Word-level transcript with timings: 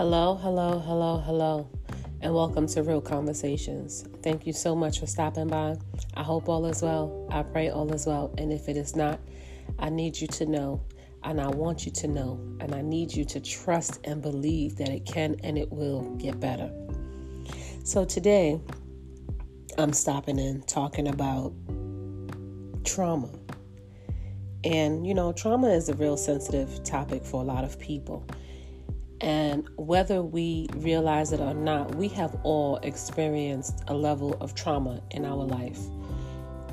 Hello, 0.00 0.34
hello, 0.34 0.78
hello, 0.78 1.18
hello, 1.18 1.68
and 2.22 2.32
welcome 2.34 2.66
to 2.68 2.82
Real 2.82 3.02
Conversations. 3.02 4.06
Thank 4.22 4.46
you 4.46 4.52
so 4.54 4.74
much 4.74 4.98
for 4.98 5.06
stopping 5.06 5.48
by. 5.48 5.76
I 6.14 6.22
hope 6.22 6.48
all 6.48 6.64
is 6.64 6.80
well. 6.80 7.28
I 7.30 7.42
pray 7.42 7.68
all 7.68 7.92
is 7.92 8.06
well. 8.06 8.34
And 8.38 8.50
if 8.50 8.70
it 8.70 8.78
is 8.78 8.96
not, 8.96 9.20
I 9.78 9.90
need 9.90 10.18
you 10.18 10.26
to 10.28 10.46
know, 10.46 10.80
and 11.22 11.38
I 11.38 11.48
want 11.48 11.84
you 11.84 11.92
to 11.92 12.08
know, 12.08 12.40
and 12.60 12.74
I 12.74 12.80
need 12.80 13.12
you 13.12 13.26
to 13.26 13.40
trust 13.40 14.00
and 14.04 14.22
believe 14.22 14.76
that 14.76 14.88
it 14.88 15.04
can 15.04 15.36
and 15.44 15.58
it 15.58 15.70
will 15.70 16.16
get 16.16 16.40
better. 16.40 16.72
So 17.84 18.06
today, 18.06 18.58
I'm 19.76 19.92
stopping 19.92 20.38
in 20.38 20.62
talking 20.62 21.08
about 21.08 21.52
trauma. 22.84 23.28
And, 24.64 25.06
you 25.06 25.12
know, 25.12 25.34
trauma 25.34 25.68
is 25.68 25.90
a 25.90 25.94
real 25.94 26.16
sensitive 26.16 26.84
topic 26.84 27.22
for 27.22 27.42
a 27.42 27.44
lot 27.44 27.64
of 27.64 27.78
people. 27.78 28.26
And 29.20 29.68
whether 29.76 30.22
we 30.22 30.66
realize 30.76 31.32
it 31.32 31.40
or 31.40 31.52
not, 31.52 31.94
we 31.94 32.08
have 32.08 32.36
all 32.42 32.78
experienced 32.78 33.82
a 33.88 33.94
level 33.94 34.34
of 34.40 34.54
trauma 34.54 35.02
in 35.10 35.26
our 35.26 35.44
life. 35.44 35.80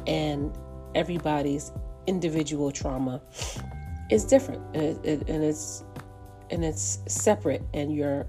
And 0.05 0.57
everybody's 0.95 1.71
individual 2.07 2.71
trauma 2.71 3.21
is 4.09 4.23
different. 4.23 4.63
And, 4.75 5.05
it, 5.05 5.29
and 5.29 5.43
it's 5.43 5.83
and 6.49 6.63
it's 6.63 6.99
separate. 7.07 7.61
And 7.73 7.93
your 7.93 8.25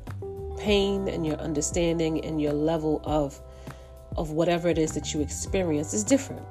pain 0.59 1.07
and 1.07 1.25
your 1.25 1.37
understanding 1.37 2.25
and 2.25 2.41
your 2.41 2.53
level 2.53 3.01
of 3.05 3.41
of 4.17 4.33
whatever 4.33 4.69
it 4.69 4.79
is 4.79 4.93
that 4.93 5.15
you 5.15 5.21
experience 5.21 5.95
is 5.95 6.03
different. 6.03 6.45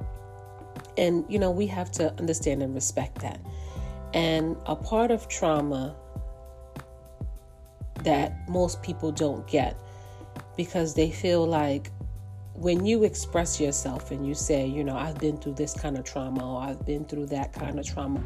And 0.97 1.25
you 1.27 1.37
know 1.37 1.51
we 1.51 1.67
have 1.67 1.91
to 1.93 2.13
understand 2.17 2.63
and 2.63 2.73
respect 2.73 3.19
that. 3.19 3.41
And 4.13 4.55
a 4.65 4.75
part 4.75 5.11
of 5.11 5.27
trauma 5.27 5.93
that 8.07 8.47
most 8.47 8.81
people 8.81 9.11
don't 9.11 9.45
get 9.47 9.77
because 10.55 10.93
they 10.93 11.11
feel 11.11 11.45
like 11.45 11.91
when 12.53 12.85
you 12.85 13.03
express 13.03 13.59
yourself 13.59 14.11
and 14.11 14.25
you 14.25 14.33
say, 14.33 14.65
you 14.65 14.81
know, 14.81 14.95
I've 14.95 15.19
been 15.19 15.35
through 15.35 15.55
this 15.55 15.73
kind 15.73 15.97
of 15.97 16.05
trauma 16.05 16.53
or 16.53 16.61
I've 16.61 16.85
been 16.85 17.03
through 17.03 17.25
that 17.27 17.51
kind 17.51 17.77
of 17.77 17.85
trauma, 17.85 18.23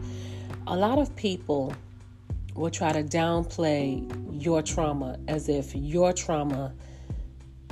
a 0.67 0.77
lot 0.77 0.99
of 0.99 1.15
people 1.15 1.73
will 2.53 2.69
try 2.69 2.91
to 2.91 3.01
downplay 3.01 4.05
your 4.39 4.61
trauma 4.61 5.17
as 5.27 5.49
if 5.49 5.75
your 5.75 6.13
trauma 6.13 6.75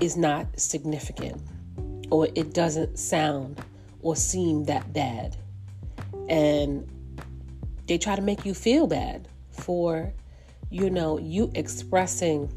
is 0.02 0.18
not 0.18 0.48
significant 0.60 1.40
or 2.10 2.28
it 2.34 2.56
doesn't 2.56 2.98
sound 2.98 3.62
or 4.02 4.16
seem 4.16 4.64
that 4.64 4.92
bad. 4.94 5.38
And 6.28 6.90
they 7.86 8.00
try 8.00 8.16
to 8.16 8.24
make 8.24 8.48
you 8.48 8.56
feel 8.56 8.88
bad 8.88 9.28
for 9.52 10.12
you 10.70 10.90
know, 10.90 11.18
you 11.20 11.52
expressing 11.56 12.52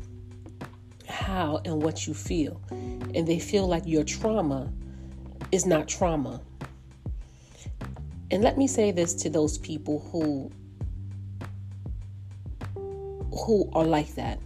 how 1.09 1.61
and 1.65 1.83
what 1.83 2.07
you 2.07 2.15
feel. 2.15 2.61
And 2.71 3.27
they 3.27 3.39
feel 3.39 3.67
like 3.67 3.85
your 3.87 4.05
trauma 4.05 4.73
is 5.51 5.67
not 5.67 5.89
trauma. 5.89 6.41
And 8.31 8.43
let 8.43 8.57
me 8.57 8.67
say 8.67 8.91
this 8.91 9.15
to 9.15 9.31
those 9.31 9.59
people 9.59 10.01
who 10.11 10.51
who 13.35 13.71
are 13.73 13.85
like 13.85 14.15
that. 14.15 14.39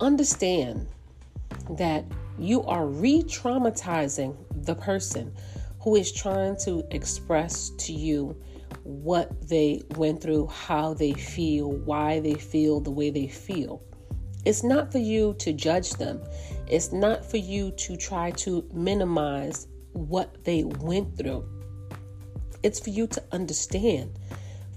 Understand 0.00 0.86
that 1.70 2.04
you 2.38 2.62
are 2.62 2.86
re-traumatizing 2.86 4.36
the 4.64 4.74
person 4.74 5.32
who 5.80 5.96
is 5.96 6.12
trying 6.12 6.56
to 6.64 6.84
express 6.90 7.70
to 7.78 7.92
you 7.92 8.36
what 8.84 9.48
they 9.48 9.82
went 9.96 10.22
through, 10.22 10.46
how 10.48 10.94
they 10.94 11.12
feel, 11.12 11.70
why 11.70 12.20
they 12.20 12.34
feel 12.34 12.80
the 12.80 12.90
way 12.90 13.10
they 13.10 13.28
feel. 13.28 13.82
It's 14.44 14.64
not 14.64 14.90
for 14.90 14.98
you 14.98 15.34
to 15.38 15.52
judge 15.52 15.92
them. 15.92 16.20
It's 16.66 16.92
not 16.92 17.24
for 17.24 17.36
you 17.36 17.70
to 17.72 17.96
try 17.96 18.32
to 18.32 18.68
minimize 18.72 19.68
what 19.92 20.44
they 20.44 20.64
went 20.64 21.16
through. 21.16 21.44
It's 22.62 22.80
for 22.80 22.90
you 22.90 23.06
to 23.08 23.22
understand, 23.32 24.18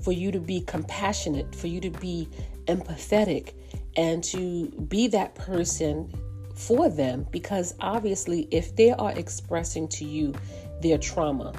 for 0.02 0.12
you 0.12 0.32
to 0.32 0.40
be 0.40 0.62
compassionate, 0.62 1.56
for 1.56 1.68
you 1.68 1.80
to 1.82 1.90
be 1.90 2.28
empathetic, 2.66 3.54
and 3.96 4.24
to 4.26 4.68
be 4.70 5.08
that 5.08 5.36
person 5.36 6.12
for 6.56 6.90
them 6.90 7.28
because 7.32 7.76
obviously, 7.80 8.48
if 8.52 8.76
they 8.76 8.92
are 8.92 9.12
expressing 9.12 9.88
to 9.90 10.06
you 10.06 10.34
their 10.82 10.98
trauma, 10.98 11.54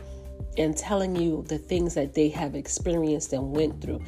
and 0.59 0.77
telling 0.77 1.17
you 1.17 1.45
the 1.49 1.59
things 1.59 1.95
that 1.95 2.15
they 2.15 2.29
have 2.29 2.55
experienced 2.55 3.33
and 3.33 3.55
went 3.55 3.81
through, 3.81 4.01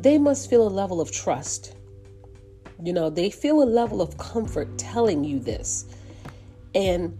they 0.00 0.18
must 0.18 0.48
feel 0.48 0.66
a 0.66 0.70
level 0.70 1.00
of 1.00 1.10
trust. 1.10 1.74
You 2.82 2.92
know, 2.92 3.10
they 3.10 3.30
feel 3.30 3.62
a 3.62 3.64
level 3.64 4.02
of 4.02 4.18
comfort 4.18 4.76
telling 4.78 5.24
you 5.24 5.38
this. 5.38 5.86
And 6.74 7.18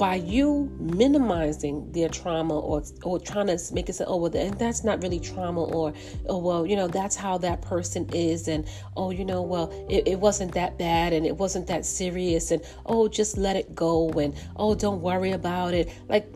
by 0.00 0.14
you 0.14 0.74
minimizing 0.80 1.92
their 1.92 2.08
trauma 2.08 2.58
or 2.58 2.82
or 3.02 3.20
trying 3.20 3.46
to 3.48 3.58
make 3.74 3.86
it 3.90 3.92
say, 3.92 4.04
oh 4.06 4.16
well, 4.16 4.30
that's 4.30 4.82
not 4.82 5.02
really 5.02 5.20
trauma, 5.20 5.62
or 5.62 5.92
oh 6.26 6.38
well, 6.38 6.66
you 6.66 6.74
know 6.74 6.88
that's 6.88 7.14
how 7.14 7.36
that 7.36 7.60
person 7.60 8.08
is, 8.14 8.48
and 8.48 8.66
oh 8.96 9.10
you 9.10 9.26
know 9.26 9.42
well 9.42 9.70
it, 9.90 10.08
it 10.08 10.18
wasn't 10.18 10.52
that 10.52 10.78
bad 10.78 11.12
and 11.12 11.26
it 11.26 11.36
wasn't 11.36 11.66
that 11.66 11.84
serious, 11.84 12.50
and 12.50 12.62
oh 12.86 13.08
just 13.08 13.36
let 13.36 13.56
it 13.56 13.74
go, 13.74 14.08
and 14.12 14.34
oh 14.56 14.74
don't 14.74 15.02
worry 15.02 15.32
about 15.32 15.74
it. 15.74 15.92
Like 16.08 16.26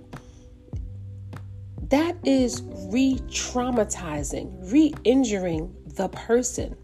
that 1.95 2.17
is 2.25 2.65
re 2.91 3.21
traumatizing, 3.29 4.51
re 4.73 4.93
injuring 5.05 5.73
the 5.95 6.09
person. 6.09 6.77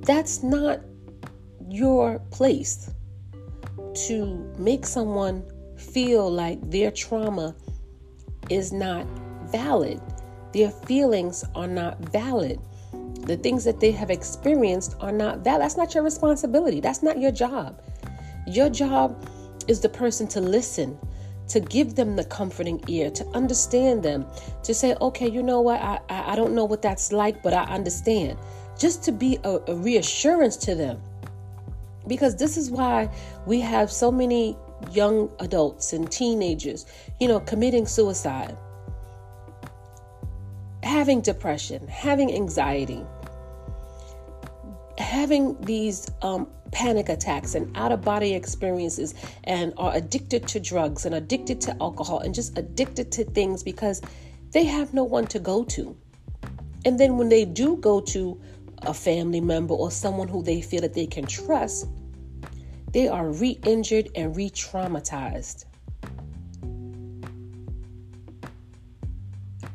That's 0.00 0.42
not 0.42 0.80
your 1.68 2.20
place 2.30 2.90
to 4.06 4.50
make 4.58 4.86
someone 4.86 5.44
feel 5.76 6.30
like 6.30 6.58
their 6.70 6.90
trauma 6.90 7.54
is 8.48 8.72
not 8.72 9.06
valid. 9.52 10.00
Their 10.54 10.70
feelings 10.70 11.44
are 11.54 11.68
not 11.68 11.98
valid. 11.98 12.58
The 13.26 13.36
things 13.36 13.62
that 13.64 13.78
they 13.78 13.90
have 13.90 14.08
experienced 14.08 14.96
are 15.00 15.12
not 15.12 15.40
valid. 15.40 15.60
That's 15.60 15.76
not 15.76 15.94
your 15.94 16.02
responsibility. 16.02 16.80
That's 16.80 17.02
not 17.02 17.20
your 17.20 17.30
job. 17.30 17.82
Your 18.46 18.70
job 18.70 19.28
is 19.68 19.82
the 19.82 19.90
person 19.90 20.26
to 20.28 20.40
listen, 20.40 20.98
to 21.48 21.60
give 21.60 21.94
them 21.94 22.16
the 22.16 22.24
comforting 22.24 22.82
ear, 22.88 23.10
to 23.10 23.26
understand 23.28 24.02
them, 24.02 24.26
to 24.62 24.74
say, 24.74 24.94
okay, 25.00 25.28
you 25.28 25.42
know 25.42 25.60
what, 25.60 25.80
I, 25.80 26.00
I, 26.08 26.36
don't 26.36 26.54
know 26.54 26.64
what 26.64 26.82
that's 26.82 27.12
like, 27.12 27.42
but 27.42 27.52
I 27.52 27.64
understand. 27.64 28.38
Just 28.78 29.02
to 29.04 29.12
be 29.12 29.38
a, 29.44 29.60
a 29.68 29.74
reassurance 29.74 30.56
to 30.58 30.74
them. 30.74 31.00
Because 32.06 32.36
this 32.36 32.56
is 32.56 32.70
why 32.70 33.08
we 33.46 33.60
have 33.60 33.90
so 33.90 34.10
many 34.10 34.56
young 34.92 35.30
adults 35.40 35.92
and 35.92 36.10
teenagers, 36.10 36.86
you 37.20 37.28
know, 37.28 37.40
committing 37.40 37.86
suicide, 37.86 38.56
having 40.82 41.20
depression, 41.20 41.86
having 41.88 42.34
anxiety, 42.34 43.02
having 44.98 45.58
these 45.62 46.10
um, 46.22 46.48
panic 46.74 47.08
attacks 47.08 47.54
and 47.54 47.74
out 47.76 47.92
of 47.92 48.02
body 48.02 48.34
experiences 48.34 49.14
and 49.44 49.72
are 49.78 49.94
addicted 49.94 50.46
to 50.48 50.58
drugs 50.58 51.06
and 51.06 51.14
addicted 51.14 51.60
to 51.60 51.76
alcohol 51.80 52.18
and 52.18 52.34
just 52.34 52.58
addicted 52.58 53.12
to 53.12 53.24
things 53.24 53.62
because 53.62 54.02
they 54.50 54.64
have 54.64 54.92
no 54.92 55.04
one 55.04 55.26
to 55.28 55.38
go 55.38 55.64
to. 55.64 55.96
And 56.84 56.98
then 56.98 57.16
when 57.16 57.28
they 57.28 57.44
do 57.44 57.76
go 57.76 58.00
to 58.00 58.38
a 58.82 58.92
family 58.92 59.40
member 59.40 59.72
or 59.72 59.90
someone 59.90 60.28
who 60.28 60.42
they 60.42 60.60
feel 60.60 60.80
that 60.82 60.94
they 60.94 61.06
can 61.06 61.24
trust, 61.24 61.86
they 62.92 63.08
are 63.08 63.28
re 63.28 63.58
injured 63.64 64.08
and 64.16 64.36
re 64.36 64.50
traumatized. 64.50 65.66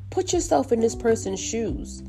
Put 0.09 0.33
yourself 0.33 0.73
in 0.73 0.81
this 0.81 0.95
person's 0.95 1.39
shoes. 1.39 2.03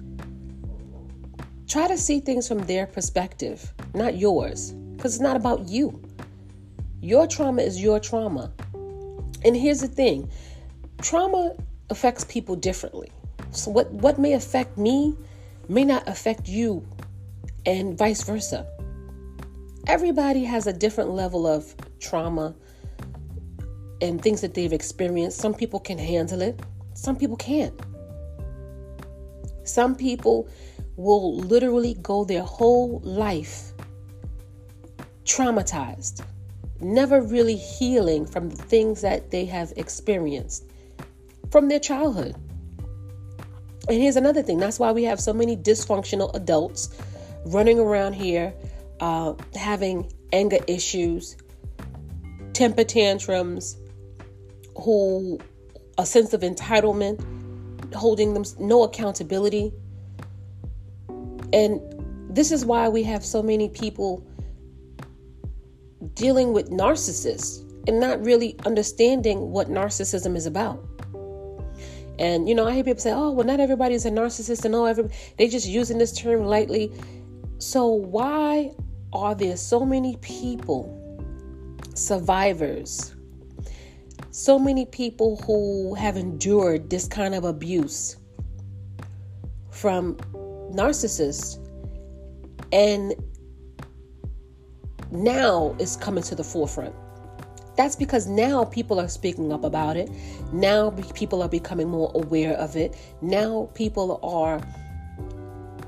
Try 1.69 1.87
to 1.87 1.97
see 1.97 2.19
things 2.19 2.49
from 2.49 2.59
their 2.59 2.87
perspective, 2.87 3.73
not 3.95 4.17
yours 4.17 4.75
because 5.01 5.15
it's 5.15 5.23
not 5.23 5.35
about 5.35 5.67
you. 5.67 5.99
Your 7.01 7.27
trauma 7.27 7.63
is 7.63 7.81
your 7.81 7.99
trauma. 7.99 8.53
And 9.43 9.57
here's 9.57 9.81
the 9.81 9.89
thing 9.89 10.31
trauma 11.01 11.57
affects 11.89 12.25
people 12.25 12.55
differently. 12.55 13.11
So, 13.51 13.71
what, 13.71 13.91
what 13.91 14.19
may 14.19 14.35
affect 14.35 14.77
me 14.77 15.17
may 15.71 15.87
not 15.87 16.07
affect 16.07 16.49
you, 16.49 16.87
and 17.65 17.97
vice 17.97 18.23
versa. 18.25 18.67
Everybody 19.87 20.45
has 20.45 20.67
a 20.67 20.73
different 20.73 21.13
level 21.13 21.47
of 21.47 21.75
trauma 21.99 22.55
and 24.03 24.21
things 24.21 24.43
that 24.43 24.53
they've 24.53 24.73
experienced. 24.73 25.39
Some 25.39 25.55
people 25.55 25.81
can 25.81 25.97
handle 25.97 26.43
it, 26.43 26.61
some 26.93 27.17
people 27.17 27.39
can't. 27.39 27.81
Some 29.65 29.95
people 29.95 30.47
will 30.97 31.39
literally 31.39 31.95
go 32.03 32.25
their 32.25 32.43
whole 32.43 33.01
life 33.03 33.73
traumatized, 35.31 36.25
never 36.81 37.21
really 37.21 37.57
healing 37.57 38.27
from 38.27 38.51
the 38.51 38.57
things 38.57 39.01
that 39.03 39.31
they 39.31 39.45
have 39.45 39.73
experienced 39.77 40.65
from 41.51 41.69
their 41.69 41.79
childhood. 41.79 42.35
And 43.89 44.01
here's 44.01 44.17
another 44.17 44.43
thing 44.43 44.59
that's 44.59 44.79
why 44.79 44.93
we 44.93 45.05
have 45.05 45.21
so 45.21 45.33
many 45.33 45.57
dysfunctional 45.57 46.35
adults 46.35 46.91
running 47.47 47.79
around 47.79 48.15
here 48.15 48.53
uh, 49.01 49.35
having 49.55 50.13
anger 50.33 50.59
issues, 50.67 51.37
temper 52.53 52.85
tantrums, 52.85 53.77
who 54.77 55.39
a 55.99 56.07
sense 56.07 56.33
of 56.33 56.43
entitlement, 56.43 57.23
holding 57.95 58.35
them 58.35 58.45
no 58.59 58.83
accountability. 58.83 59.73
And 61.53 61.81
this 62.29 62.53
is 62.53 62.65
why 62.65 62.89
we 62.89 63.03
have 63.05 63.25
so 63.25 63.43
many 63.43 63.69
people 63.69 64.25
dealing 66.15 66.53
with 66.53 66.71
narcissists 66.71 67.67
and 67.87 68.01
not 68.01 68.25
really 68.25 68.57
understanding 68.67 69.51
what 69.51 69.69
narcissism 69.69 70.37
is 70.37 70.47
about. 70.47 70.85
And 72.19 72.49
you 72.49 72.55
know, 72.55 72.67
I 72.67 72.73
hear 72.73 72.85
people 72.85 73.01
say, 73.01 73.13
"Oh, 73.13 73.31
well, 73.31 73.47
not 73.47 73.61
everybody 73.61 73.95
is 73.95 74.05
a 74.05 74.11
narcissist," 74.11 74.65
and 74.65 74.75
oh, 74.75 74.85
every 74.85 75.09
they 75.39 75.49
just 75.49 75.67
using 75.67 75.97
this 75.97 76.13
term 76.13 76.45
lightly. 76.45 76.93
So 77.59 77.87
why 77.89 78.73
are 79.13 79.35
there 79.35 79.57
so 79.57 79.85
many 79.85 80.17
people, 80.17 80.83
survivors, 81.95 83.15
so 84.31 84.59
many 84.59 84.85
people 84.87 85.37
who 85.47 85.95
have 85.95 86.17
endured 86.17 86.91
this 86.91 87.09
kind 87.09 87.35
of 87.35 87.45
abuse 87.45 88.17
from 89.71 90.17
narcissists, 90.75 91.59
and 92.71 93.15
now 95.11 95.75
is 95.79 95.97
coming 95.97 96.23
to 96.25 96.35
the 96.35 96.45
forefront? 96.45 96.95
That's 97.77 97.97
because 97.97 98.27
now 98.27 98.65
people 98.65 99.01
are 99.01 99.09
speaking 99.09 99.53
up 99.53 99.65
about 99.65 99.97
it. 99.97 100.11
Now 100.53 100.91
people 101.15 101.43
are 101.43 101.49
becoming 101.49 101.89
more 101.89 102.11
aware 102.15 102.55
of 102.55 102.77
it. 102.77 102.97
Now 103.23 103.71
people 103.75 104.21
are, 104.23 104.61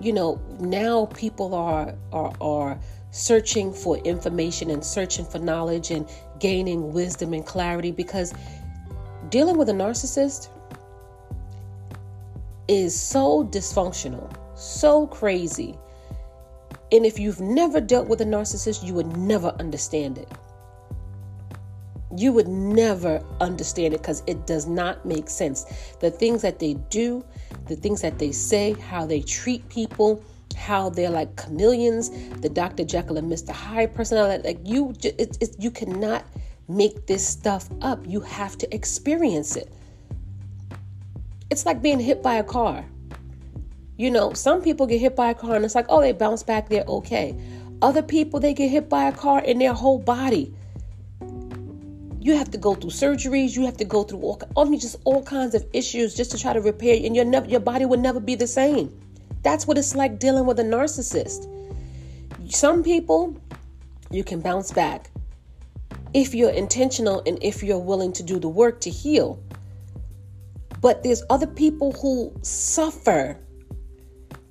you 0.01 0.13
know, 0.13 0.41
now 0.59 1.07
people 1.07 1.55
are 1.55 1.95
are 2.13 2.33
are 2.41 2.79
searching 3.11 3.75
for 3.75 3.99
information 3.99 4.71
and 4.71 4.83
searching 4.83 5.27
for 5.27 5.39
knowledge 5.39 5.91
and 5.91 6.09
gaining 6.41 6.93
wisdom 6.93 7.35
and 7.35 7.45
clarity 7.45 7.91
because 7.91 8.33
dealing 9.29 9.59
with 9.59 9.69
a 9.69 9.73
narcissist 9.73 10.49
is 12.69 12.99
so 12.99 13.45
dysfunctional, 13.45 14.35
so 14.57 15.07
crazy. 15.09 15.77
And 16.93 17.07
if 17.07 17.19
you've 17.19 17.41
never 17.41 17.81
dealt 17.81 18.07
with 18.07 18.21
a 18.21 18.27
narcissist, 18.27 18.85
you 18.85 18.95
would 18.95 19.17
never 19.17 19.49
understand 19.59 20.19
it 20.19 20.29
you 22.17 22.33
would 22.33 22.49
never 22.49 23.25
understand 23.41 23.95
it 23.95 23.99
because 23.99 24.23
it 24.27 24.47
does 24.47 24.67
not 24.67 25.05
make 25.07 25.29
sense. 25.29 25.65
The 26.01 26.11
things 26.11 26.43
that 26.43 26.59
they 26.59 26.75
do, 26.91 27.25
the 27.67 27.77
things 27.77 28.03
that 28.03 28.19
they 28.19 28.33
say, 28.33 28.73
how 28.73 29.07
they 29.07 29.21
treat 29.23 29.67
people, 29.69 30.23
how 30.57 30.91
they're 30.91 31.11
like 31.11 31.37
chameleons, 31.37 32.11
the 32.41 32.49
Dr. 32.49 32.85
Jekyll 32.85 33.17
and 33.17 33.31
Mr. 33.31 33.51
Hyde 33.51 33.95
personality. 33.95 34.47
Like 34.47 34.61
you, 34.65 34.95
it, 35.03 35.39
it, 35.41 35.57
you 35.59 35.71
cannot 35.71 36.25
make 36.69 37.07
this 37.07 37.27
stuff 37.27 37.69
up. 37.81 38.05
You 38.07 38.21
have 38.21 38.59
to 38.59 38.75
experience 38.75 39.57
it. 39.57 39.73
It's 41.51 41.67
like 41.67 41.83
being 41.83 42.01
hit 42.01 42.23
by 42.23 42.37
a 42.37 42.45
car. 42.45 42.85
You 43.97 44.11
know, 44.11 44.33
some 44.33 44.63
people 44.63 44.87
get 44.87 45.01
hit 45.01 45.15
by 45.15 45.31
a 45.31 45.35
car 45.35 45.55
and 45.55 45.65
it's 45.65 45.75
like, 45.75 45.87
oh, 45.89 46.01
they 46.01 46.13
bounce 46.13 46.43
back, 46.43 46.69
they're 46.69 46.85
okay. 46.85 47.37
Other 47.83 48.03
people, 48.03 48.41
they 48.41 48.55
get 48.55 48.71
hit 48.71 48.89
by 48.89 49.05
a 49.09 49.13
car 49.13 49.43
and 49.47 49.61
their 49.61 49.75
whole 49.75 49.99
body. 49.99 50.55
You 52.21 52.37
have 52.37 52.51
to 52.53 52.59
go 52.59 52.75
through 52.75 52.91
surgeries 52.91 53.57
you 53.57 53.65
have 53.65 53.77
to 53.79 53.85
go 53.85 54.05
through 54.05 54.21
all, 54.21 54.41
I 54.57 54.65
mean, 54.65 54.79
just 54.79 54.97
all 55.05 55.23
kinds 55.25 55.57
of 55.57 55.67
issues 55.73 56.15
just 56.15 56.31
to 56.31 56.39
try 56.39 56.53
to 56.53 56.61
repair 56.61 56.97
and 57.05 57.17
your 57.17 57.27
your 57.47 57.61
body 57.61 57.85
will 57.85 57.99
never 57.99 58.21
be 58.21 58.37
the 58.37 58.47
same. 58.47 58.97
That's 59.43 59.67
what 59.67 59.77
it's 59.77 59.97
like 59.97 60.21
dealing 60.21 60.47
with 60.47 60.61
a 60.61 60.63
narcissist. 60.63 61.49
Some 62.49 62.85
people 62.85 63.37
you 64.11 64.23
can 64.23 64.41
bounce 64.41 64.71
back 64.71 65.11
if 66.15 66.35
you're 66.35 66.51
intentional 66.51 67.23
and 67.27 67.39
if 67.43 67.63
you're 67.63 67.79
willing 67.79 68.13
to 68.13 68.23
do 68.23 68.39
the 68.39 68.49
work 68.49 68.81
to 68.83 68.91
heal. 68.91 69.43
But 70.81 71.03
there's 71.03 71.23
other 71.31 71.47
people 71.47 71.93
who 71.93 72.33
suffer 72.43 73.39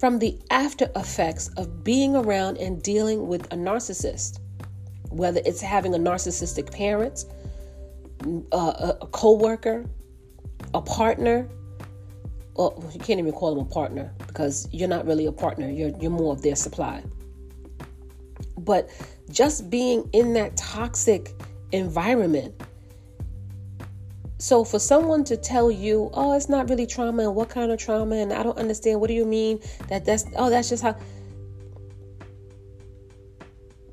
from 0.01 0.19
the 0.19 0.37
after 0.49 0.89
effects 0.97 1.47
of 1.55 1.83
being 1.85 2.15
around 2.15 2.57
and 2.57 2.83
dealing 2.83 3.27
with 3.27 3.45
a 3.53 3.55
narcissist 3.55 4.39
whether 5.09 5.41
it's 5.45 5.61
having 5.61 5.95
a 5.95 5.97
narcissistic 5.97 6.71
parent 6.71 7.25
a, 8.51 8.95
a 9.01 9.07
co-worker, 9.11 9.85
a 10.73 10.81
partner. 10.81 11.47
Well, 12.55 12.83
you 12.93 12.99
can't 12.99 13.19
even 13.19 13.31
call 13.31 13.55
them 13.55 13.65
a 13.65 13.69
partner 13.69 14.13
because 14.27 14.67
you're 14.71 14.89
not 14.89 15.05
really 15.05 15.25
a 15.25 15.31
partner. 15.31 15.69
You're 15.69 15.91
you're 15.99 16.11
more 16.11 16.33
of 16.33 16.41
their 16.41 16.55
supply. 16.55 17.03
But 18.57 18.89
just 19.29 19.69
being 19.69 20.09
in 20.13 20.33
that 20.33 20.57
toxic 20.57 21.31
environment. 21.71 22.53
So 24.41 24.63
for 24.63 24.79
someone 24.79 25.23
to 25.25 25.37
tell 25.37 25.69
you, 25.69 26.09
"Oh, 26.15 26.33
it's 26.33 26.49
not 26.49 26.67
really 26.67 26.87
trauma 26.87 27.21
and 27.27 27.35
what 27.35 27.49
kind 27.49 27.71
of 27.71 27.77
trauma 27.77 28.15
and 28.15 28.33
I 28.33 28.41
don't 28.41 28.57
understand. 28.57 28.99
What 28.99 29.07
do 29.07 29.13
you 29.13 29.23
mean 29.23 29.59
that 29.87 30.03
that's 30.03 30.25
oh, 30.35 30.49
that's 30.49 30.67
just 30.67 30.81
how 30.81 30.95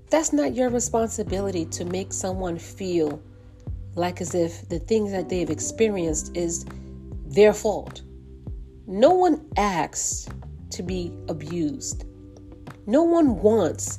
That's 0.09 0.33
not 0.33 0.55
your 0.55 0.71
responsibility 0.71 1.67
to 1.67 1.85
make 1.85 2.15
someone 2.15 2.57
feel 2.57 3.21
like 3.95 4.23
as 4.23 4.35
if 4.35 4.67
the 4.71 4.79
things 4.79 5.13
that 5.13 5.29
they've 5.29 5.51
experienced 5.51 6.35
is 6.35 6.65
their 7.27 7.53
fault. 7.53 8.01
No 8.87 9.13
one 9.13 9.45
asks 9.59 10.29
to 10.71 10.83
be 10.83 11.13
abused. 11.29 12.07
No 12.87 13.03
one 13.03 13.43
wants 13.43 13.99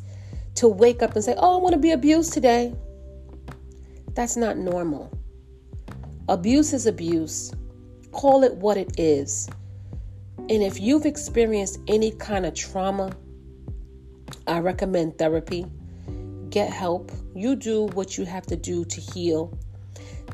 to 0.56 0.68
wake 0.68 1.04
up 1.04 1.14
and 1.14 1.24
say, 1.24 1.36
Oh, 1.38 1.60
I 1.60 1.62
want 1.62 1.74
to 1.74 1.80
be 1.80 1.92
abused 1.92 2.34
today. 2.34 2.74
That's 4.16 4.36
not 4.36 4.58
normal. 4.58 5.19
Abuse 6.30 6.72
is 6.72 6.86
abuse. 6.86 7.52
Call 8.12 8.44
it 8.44 8.56
what 8.56 8.78
it 8.78 8.98
is. 8.98 9.50
And 10.38 10.64
if 10.64 10.80
you've 10.80 11.06
experienced 11.06 11.80
any 11.90 12.12
kind 12.12 12.46
of 12.46 12.54
trauma, 12.54 13.12
I 14.48 14.60
recommend 14.60 15.18
therapy. 15.18 15.66
Get 16.50 16.72
help. 16.72 17.12
You 17.36 17.58
do 17.58 17.88
what 17.88 18.18
you 18.18 18.24
have 18.24 18.46
to 18.48 18.56
do 18.56 18.86
to 18.86 19.02
heal 19.02 19.60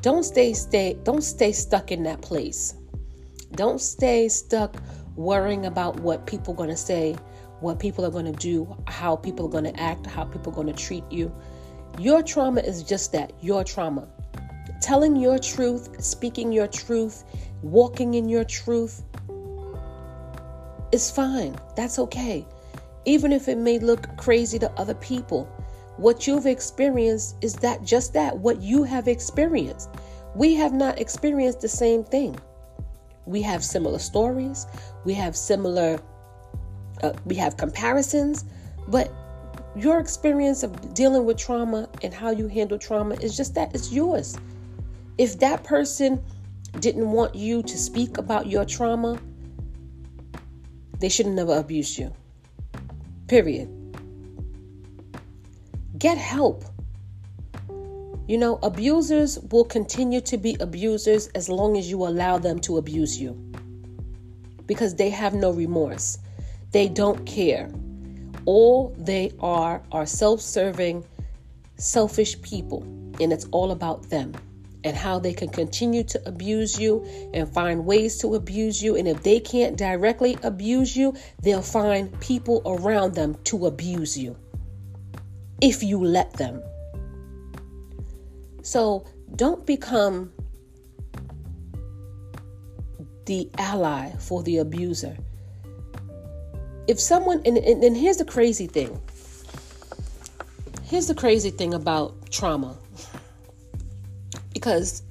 don't 0.05 0.21
stay 0.21 0.53
stay 0.53 0.99
don't 1.03 1.23
stay 1.23 1.51
stuck 1.51 1.91
in 1.91 2.03
that 2.03 2.21
place. 2.21 2.75
Don't 3.53 3.81
stay 3.81 4.29
stuck 4.29 4.75
worrying 5.15 5.65
about 5.65 5.99
what 6.01 6.27
people 6.27 6.53
are 6.53 6.57
going 6.57 6.69
to 6.69 6.77
say, 6.77 7.15
what 7.59 7.79
people 7.79 8.05
are 8.05 8.11
going 8.11 8.31
to 8.31 8.39
do, 8.39 8.71
how 8.85 9.15
people 9.15 9.47
are 9.47 9.49
going 9.49 9.63
to 9.63 9.79
act, 9.79 10.05
how 10.05 10.23
people 10.23 10.51
are 10.51 10.55
going 10.55 10.67
to 10.67 10.73
treat 10.73 11.03
you. 11.09 11.33
Your 11.97 12.21
trauma 12.21 12.61
is 12.61 12.83
just 12.83 13.13
that, 13.13 13.33
your 13.41 13.63
trauma. 13.63 14.07
Telling 14.81 15.15
your 15.15 15.39
truth, 15.39 16.03
speaking 16.03 16.51
your 16.51 16.67
truth, 16.67 17.23
walking 17.61 18.13
in 18.13 18.29
your 18.29 18.43
truth 18.43 19.03
is 20.91 21.09
fine. 21.09 21.55
That's 21.75 21.99
okay. 21.99 22.45
Even 23.05 23.31
if 23.31 23.47
it 23.47 23.57
may 23.57 23.79
look 23.79 24.15
crazy 24.17 24.59
to 24.59 24.71
other 24.73 24.95
people. 24.95 25.45
What 25.97 26.27
you've 26.27 26.45
experienced 26.45 27.37
is 27.41 27.53
that 27.55 27.83
just 27.83 28.13
that, 28.13 28.37
what 28.37 28.61
you 28.61 28.83
have 28.83 29.07
experienced. 29.07 29.89
We 30.35 30.53
have 30.55 30.73
not 30.73 30.99
experienced 30.99 31.61
the 31.61 31.69
same 31.69 32.03
thing. 32.03 32.37
We 33.25 33.41
have 33.43 33.63
similar 33.63 33.99
stories, 33.99 34.67
we 35.03 35.13
have 35.13 35.35
similar, 35.35 35.99
uh, 37.01 37.13
we 37.25 37.35
have 37.35 37.57
comparisons, 37.57 38.45
but 38.87 39.11
your 39.75 39.99
experience 39.99 40.63
of 40.63 40.93
dealing 40.93 41.25
with 41.25 41.37
trauma 41.37 41.89
and 42.03 42.13
how 42.13 42.29
you 42.29 42.47
handle 42.47 42.77
trauma 42.77 43.15
is 43.15 43.35
just 43.35 43.55
that 43.55 43.73
it's 43.73 43.91
yours. 43.91 44.37
If 45.17 45.39
that 45.39 45.63
person 45.63 46.21
didn't 46.79 47.09
want 47.09 47.35
you 47.35 47.63
to 47.63 47.77
speak 47.77 48.17
about 48.17 48.47
your 48.47 48.65
trauma, 48.65 49.17
they 50.99 51.07
should 51.07 51.25
have 51.25 51.35
never 51.35 51.57
abused 51.57 51.97
you. 51.97 52.13
Period. 53.27 53.69
Get 55.97 56.17
help. 56.17 56.65
You 58.27 58.37
know, 58.37 58.59
abusers 58.61 59.39
will 59.51 59.63
continue 59.63 60.19
to 60.21 60.37
be 60.37 60.57
abusers 60.59 61.27
as 61.27 61.47
long 61.47 61.77
as 61.77 61.89
you 61.89 62.03
allow 62.05 62.37
them 62.37 62.59
to 62.61 62.77
abuse 62.77 63.19
you 63.19 63.33
because 64.65 64.95
they 64.95 65.09
have 65.11 65.33
no 65.33 65.51
remorse. 65.51 66.17
They 66.71 66.89
don't 66.89 67.25
care. 67.25 67.71
All 68.45 68.93
they 68.97 69.31
are 69.39 69.81
are 69.91 70.05
self 70.05 70.41
serving, 70.41 71.05
selfish 71.77 72.41
people, 72.41 72.81
and 73.21 73.31
it's 73.31 73.45
all 73.51 73.71
about 73.71 74.09
them 74.09 74.33
and 74.85 74.95
how 74.95 75.19
they 75.19 75.33
can 75.33 75.49
continue 75.49 76.03
to 76.03 76.21
abuse 76.27 76.79
you 76.79 77.03
and 77.33 77.51
find 77.51 77.85
ways 77.85 78.17
to 78.19 78.35
abuse 78.35 78.81
you. 78.81 78.95
And 78.95 79.07
if 79.07 79.23
they 79.23 79.39
can't 79.41 79.75
directly 79.77 80.37
abuse 80.43 80.95
you, 80.95 81.15
they'll 81.41 81.63
find 81.63 82.17
people 82.21 82.61
around 82.65 83.15
them 83.15 83.35
to 83.45 83.65
abuse 83.65 84.17
you 84.17 84.37
if 85.59 85.83
you 85.83 86.03
let 86.03 86.33
them. 86.33 86.61
So 88.61 89.05
don't 89.35 89.65
become 89.65 90.31
the 93.25 93.49
ally 93.57 94.11
for 94.19 94.43
the 94.43 94.59
abuser. 94.59 95.17
if 96.87 96.99
someone, 96.99 97.41
and, 97.45 97.57
and, 97.57 97.83
and 97.83 97.97
here's 97.97 98.17
the 98.17 98.25
crazy 98.25 98.67
thing 98.67 99.01
here's 100.83 101.07
the 101.07 101.15
crazy 101.15 101.49
thing 101.49 101.73
about 101.73 102.31
trauma. 102.31 102.77
Because 104.55 105.03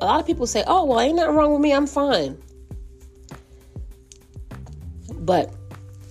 a 0.00 0.06
lot 0.06 0.18
of 0.18 0.26
people 0.26 0.48
say, 0.48 0.64
oh, 0.66 0.86
well, 0.86 0.98
ain't 0.98 1.14
nothing 1.14 1.36
wrong 1.36 1.52
with 1.52 1.60
me, 1.60 1.72
I'm 1.72 1.86
fine. 1.86 2.42
But 5.14 5.54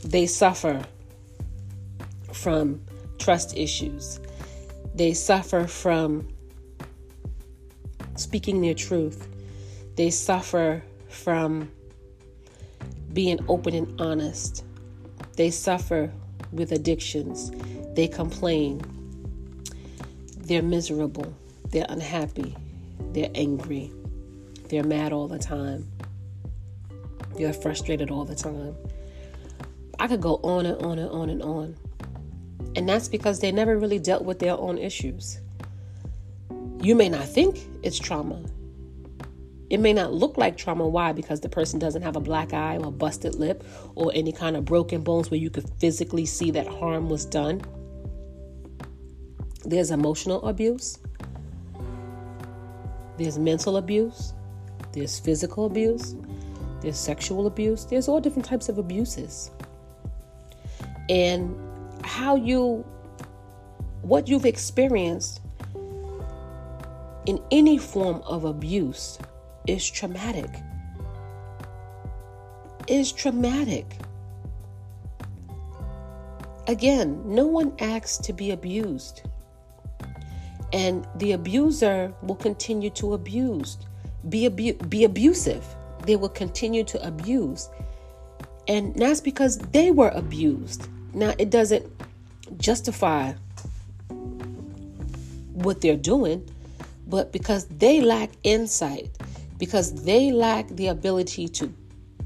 they 0.06 0.28
suffer 0.28 0.82
from 2.32 2.82
trust 3.18 3.58
issues, 3.58 4.20
they 4.96 5.14
suffer 5.14 5.68
from 5.68 6.28
speaking 8.16 8.62
their 8.62 8.76
truth, 8.76 9.28
they 9.96 10.10
suffer 10.12 10.84
from 11.10 11.70
being 13.12 13.40
open 13.50 13.74
and 13.74 14.00
honest, 14.00 14.64
they 15.36 15.50
suffer 15.50 16.14
with 16.52 16.72
addictions, 16.72 17.52
they 17.96 18.08
complain, 18.08 18.82
they're 20.38 20.62
miserable, 20.62 21.36
they're 21.72 21.86
unhappy, 21.90 22.56
they're 23.14 23.32
angry, 23.36 23.92
they're 24.70 24.84
mad 24.84 25.14
all 25.14 25.28
the 25.28 25.40
time, 25.40 25.90
they're 27.38 27.54
frustrated 27.54 28.12
all 28.12 28.26
the 28.26 28.36
time. 28.36 28.76
I 30.00 30.08
could 30.08 30.22
go 30.22 30.40
on 30.44 30.66
and 30.66 30.82
on 30.84 31.00
and 31.00 31.10
on 31.10 31.30
and 31.30 31.44
on. 31.44 31.76
And 32.76 32.88
that's 32.88 33.08
because 33.08 33.40
they 33.40 33.52
never 33.52 33.78
really 33.78 34.00
dealt 34.00 34.24
with 34.24 34.40
their 34.40 34.58
own 34.58 34.78
issues. 34.78 35.40
You 36.82 36.96
may 36.96 37.10
not 37.10 37.26
think 37.26 37.60
it's 37.84 38.00
trauma. 38.00 38.42
It 39.70 39.80
may 39.80 39.94
not 39.94 40.12
look 40.14 40.38
like 40.38 40.58
trauma. 40.58 40.88
Why? 40.88 41.14
Because 41.14 41.40
the 41.40 41.50
person 41.50 41.80
doesn't 41.80 42.02
have 42.02 42.16
a 42.16 42.20
black 42.20 42.54
eye 42.54 42.78
or 42.78 42.88
a 42.88 42.92
busted 42.92 43.36
lip 43.36 43.64
or 43.96 44.12
any 44.14 44.32
kind 44.32 44.58
of 44.58 44.66
broken 44.66 45.02
bones 45.02 45.30
where 45.30 45.40
you 45.40 45.50
could 45.50 45.70
physically 45.80 46.26
see 46.26 46.52
that 46.52 46.68
harm 46.68 47.08
was 47.10 47.24
done. 47.24 47.62
There's 49.64 49.92
emotional 49.92 50.44
abuse, 50.48 50.98
there's 53.18 53.38
mental 53.38 53.78
abuse, 53.78 54.34
there's 54.94 55.20
physical 55.20 55.66
abuse, 55.66 56.16
there's 56.82 56.98
sexual 56.98 57.48
abuse, 57.48 57.86
there's 57.86 58.08
all 58.08 58.20
different 58.20 58.46
types 58.46 58.70
of 58.70 58.78
abuses. 58.78 59.52
And 61.10 61.56
how 62.04 62.36
you 62.36 62.86
what 64.02 64.28
you've 64.28 64.46
experienced 64.46 65.42
in 67.28 67.40
any 67.52 67.78
form 67.78 68.22
of 68.26 68.46
abuse 68.46 69.20
is 69.68 69.88
traumatic. 69.88 70.50
Is 72.88 73.12
traumatic. 73.12 73.98
Again 76.68 77.22
no 77.26 77.46
one 77.46 77.74
asks 77.80 78.18
to 78.26 78.34
be 78.34 78.52
abused 78.52 79.24
and 80.74 81.08
the 81.16 81.34
abuser 81.34 82.14
will 82.24 82.36
continue 82.36 82.90
to 82.92 83.14
abuse 83.14 83.78
be 84.30 84.46
abu- 84.46 84.74
be 84.74 85.04
abusive. 85.04 85.66
They 86.06 86.16
will 86.16 86.30
continue 86.30 86.84
to 86.86 87.06
abuse. 87.06 87.70
And 88.68 88.96
that's 88.96 89.22
because 89.22 89.58
they 89.58 89.92
were 89.92 90.10
abused. 90.10 90.88
Now, 91.14 91.34
it 91.38 91.50
doesn't 91.50 91.86
justify 92.58 93.34
what 95.54 95.82
they're 95.82 95.98
doing, 95.98 96.48
but 97.08 97.32
because 97.32 97.66
they 97.66 98.02
lack 98.02 98.30
insight, 98.44 99.10
because 99.58 100.04
they 100.04 100.32
lack 100.32 100.68
the 100.70 100.88
ability 100.88 101.48
to 101.50 101.74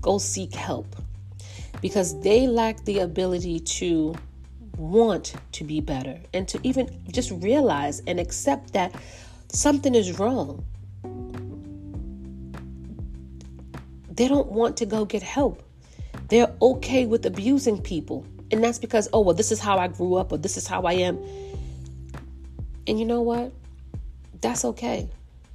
go 0.01 0.17
seek 0.17 0.53
help, 0.53 0.95
because 1.81 2.19
they 2.21 2.47
lack 2.47 2.83
the 2.85 2.99
ability 2.99 3.59
to 3.59 4.15
want 4.77 5.36
to 5.53 5.63
be 5.63 5.79
better 5.82 6.20
and 6.34 6.48
to 6.48 6.60
even 6.63 7.01
just 7.12 7.32
realize 7.32 8.01
and 8.08 8.20
accept 8.20 8.74
that 8.74 8.94
something 9.50 9.96
is 9.96 10.20
wrong. 10.20 10.65
They 14.12 14.27
don't 14.27 14.51
want 14.51 14.77
to 14.77 14.86
go 14.86 15.05
get 15.05 15.24
help. 15.24 15.62
They're 16.29 16.53
okay 16.62 17.05
with 17.05 17.25
abusing 17.25 17.82
people. 17.82 18.25
And 18.51 18.63
that's 18.63 18.79
because, 18.79 19.10
oh, 19.12 19.22
well, 19.22 19.36
this 19.36 19.51
is 19.51 19.60
how 19.60 19.77
I 19.77 19.88
grew 19.88 20.15
up 20.15 20.32
or 20.32 20.38
this 20.38 20.55
is 20.58 20.67
how 20.67 20.84
I 20.84 20.94
am. 20.94 21.17
And 22.88 23.00
you 23.00 23.05
know 23.05 23.22
what? 23.22 23.51
That's 24.41 24.63
okay. 24.63 25.10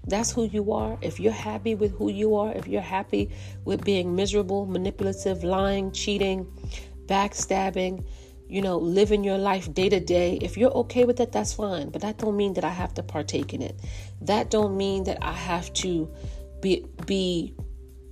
That's 0.06 0.32
who 0.32 0.44
you 0.44 0.72
are. 0.72 0.98
If 1.00 1.20
you're 1.20 1.32
happy 1.32 1.74
with 1.74 1.92
who 1.92 2.10
you 2.10 2.34
are, 2.34 2.52
if 2.52 2.66
you're 2.66 2.80
happy 2.80 3.30
with 3.64 3.84
being 3.84 4.16
miserable, 4.16 4.66
manipulative, 4.66 5.44
lying, 5.44 5.92
cheating, 5.92 6.46
backstabbing, 7.06 8.04
you 8.50 8.60
know, 8.62 8.76
living 8.78 9.24
your 9.24 9.38
life 9.38 9.72
day 9.72 9.88
to 9.88 10.00
day, 10.00 10.38
if 10.42 10.56
you're 10.56 10.72
okay 10.72 11.04
with 11.04 11.20
it, 11.20 11.32
that's 11.32 11.52
fine. 11.52 11.90
But 11.90 12.02
that 12.02 12.18
don't 12.18 12.36
mean 12.36 12.54
that 12.54 12.64
I 12.64 12.70
have 12.70 12.94
to 12.94 13.02
partake 13.02 13.54
in 13.54 13.62
it. 13.62 13.78
That 14.20 14.50
don't 14.50 14.76
mean 14.76 15.04
that 15.04 15.18
I 15.22 15.32
have 15.32 15.72
to 15.74 16.10
be 16.60 16.84
be 17.06 17.54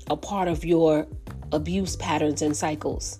a 0.08 0.16
part 0.16 0.48
of 0.48 0.64
your 0.64 1.06
abuse 1.52 1.96
patterns 1.96 2.40
and 2.42 2.56
cycles 2.56 3.18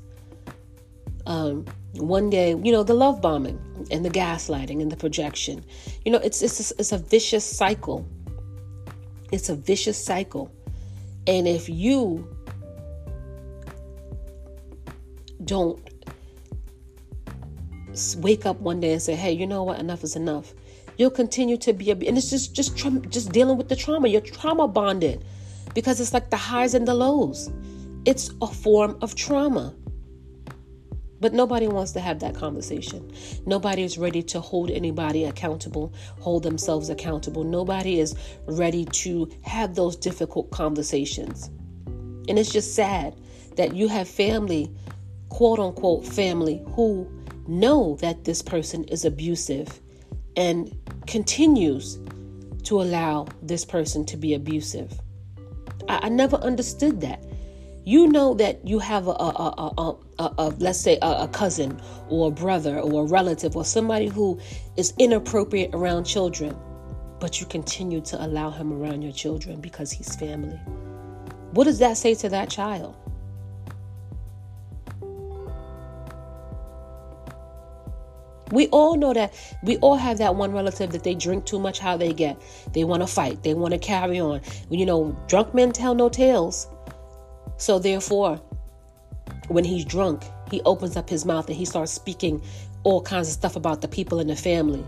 um, 1.28 1.66
one 1.92 2.30
day, 2.30 2.50
you 2.50 2.72
know, 2.72 2.82
the 2.82 2.94
love 2.94 3.20
bombing 3.20 3.60
and 3.90 4.04
the 4.04 4.10
gaslighting 4.10 4.80
and 4.80 4.90
the 4.90 4.96
projection. 4.96 5.64
You 6.04 6.12
know, 6.12 6.18
it's 6.18 6.42
it's 6.42 6.72
it's 6.72 6.90
a 6.90 6.98
vicious 6.98 7.44
cycle. 7.44 8.08
It's 9.30 9.50
a 9.50 9.54
vicious 9.54 10.02
cycle. 10.02 10.50
And 11.26 11.46
if 11.46 11.68
you 11.68 12.26
don't 15.44 15.78
wake 18.18 18.46
up 18.46 18.60
one 18.60 18.80
day 18.80 18.92
and 18.92 19.02
say, 19.02 19.14
"Hey, 19.14 19.32
you 19.32 19.46
know 19.46 19.62
what? 19.64 19.78
Enough 19.78 20.04
is 20.04 20.16
enough." 20.16 20.54
You'll 20.96 21.10
continue 21.10 21.56
to 21.58 21.72
be, 21.72 21.90
and 21.90 22.18
it's 22.18 22.30
just 22.30 22.54
just 22.54 22.76
tra- 22.76 22.90
just 23.08 23.32
dealing 23.32 23.56
with 23.56 23.68
the 23.68 23.76
trauma. 23.76 24.08
You're 24.08 24.20
trauma 24.20 24.66
bonded 24.66 25.24
because 25.74 26.00
it's 26.00 26.12
like 26.12 26.30
the 26.30 26.36
highs 26.36 26.74
and 26.74 26.86
the 26.86 26.94
lows. 26.94 27.50
It's 28.04 28.30
a 28.42 28.46
form 28.46 28.98
of 29.00 29.14
trauma. 29.14 29.74
But 31.20 31.32
nobody 31.32 31.66
wants 31.66 31.92
to 31.92 32.00
have 32.00 32.20
that 32.20 32.34
conversation. 32.34 33.10
Nobody 33.44 33.82
is 33.82 33.98
ready 33.98 34.22
to 34.24 34.40
hold 34.40 34.70
anybody 34.70 35.24
accountable, 35.24 35.92
hold 36.20 36.44
themselves 36.44 36.90
accountable. 36.90 37.42
Nobody 37.42 37.98
is 37.98 38.14
ready 38.46 38.84
to 38.84 39.28
have 39.42 39.74
those 39.74 39.96
difficult 39.96 40.50
conversations. 40.50 41.50
And 42.28 42.38
it's 42.38 42.52
just 42.52 42.74
sad 42.74 43.16
that 43.56 43.74
you 43.74 43.88
have 43.88 44.08
family, 44.08 44.70
quote 45.28 45.58
unquote 45.58 46.06
family, 46.06 46.62
who 46.74 47.08
know 47.48 47.96
that 48.00 48.24
this 48.24 48.42
person 48.42 48.84
is 48.84 49.04
abusive 49.04 49.80
and 50.36 50.76
continues 51.06 51.98
to 52.64 52.80
allow 52.80 53.26
this 53.42 53.64
person 53.64 54.04
to 54.06 54.16
be 54.16 54.34
abusive. 54.34 54.92
I, 55.88 56.00
I 56.04 56.08
never 56.08 56.36
understood 56.36 57.00
that 57.00 57.24
you 57.88 58.06
know 58.06 58.34
that 58.34 58.66
you 58.68 58.78
have 58.80 59.06
a, 59.08 59.12
a, 59.12 59.96
a, 60.18 60.30
a, 60.36 60.54
let's 60.58 60.78
say 60.78 60.98
a 61.00 61.26
cousin 61.28 61.80
or 62.10 62.28
a 62.28 62.30
brother 62.30 62.78
or 62.78 63.04
a 63.04 63.06
relative 63.06 63.56
or 63.56 63.64
somebody 63.64 64.08
who 64.08 64.38
is 64.76 64.92
inappropriate 64.98 65.70
around 65.72 66.04
children, 66.04 66.54
but 67.18 67.40
you 67.40 67.46
continue 67.46 68.02
to 68.02 68.22
allow 68.22 68.50
him 68.50 68.74
around 68.74 69.00
your 69.00 69.12
children 69.12 69.58
because 69.62 69.90
he's 69.90 70.14
family. 70.16 70.60
What 71.52 71.64
does 71.64 71.78
that 71.78 71.96
say 71.96 72.14
to 72.16 72.28
that 72.28 72.50
child? 72.50 72.94
We 78.50 78.68
all 78.68 78.96
know 78.96 79.12
that 79.12 79.34
we 79.62 79.76
all 79.78 79.96
have 79.96 80.18
that 80.18 80.34
one 80.34 80.52
relative 80.52 80.92
that 80.92 81.04
they 81.04 81.14
drink 81.14 81.44
too 81.44 81.58
much, 81.58 81.78
how 81.78 81.96
they 81.96 82.12
get. 82.12 82.40
They 82.72 82.84
want 82.84 83.02
to 83.02 83.06
fight, 83.06 83.42
they 83.42 83.54
want 83.54 83.72
to 83.72 83.78
carry 83.78 84.20
on. 84.20 84.40
You 84.70 84.86
know, 84.86 85.16
drunk 85.28 85.54
men 85.54 85.72
tell 85.72 85.94
no 85.94 86.08
tales. 86.08 86.66
So, 87.58 87.78
therefore, 87.78 88.40
when 89.48 89.64
he's 89.64 89.84
drunk, 89.84 90.22
he 90.50 90.60
opens 90.62 90.96
up 90.96 91.08
his 91.08 91.24
mouth 91.24 91.46
and 91.48 91.56
he 91.56 91.64
starts 91.64 91.92
speaking 91.92 92.42
all 92.84 93.02
kinds 93.02 93.28
of 93.28 93.34
stuff 93.34 93.56
about 93.56 93.80
the 93.80 93.88
people 93.88 94.20
in 94.20 94.28
the 94.28 94.36
family. 94.36 94.84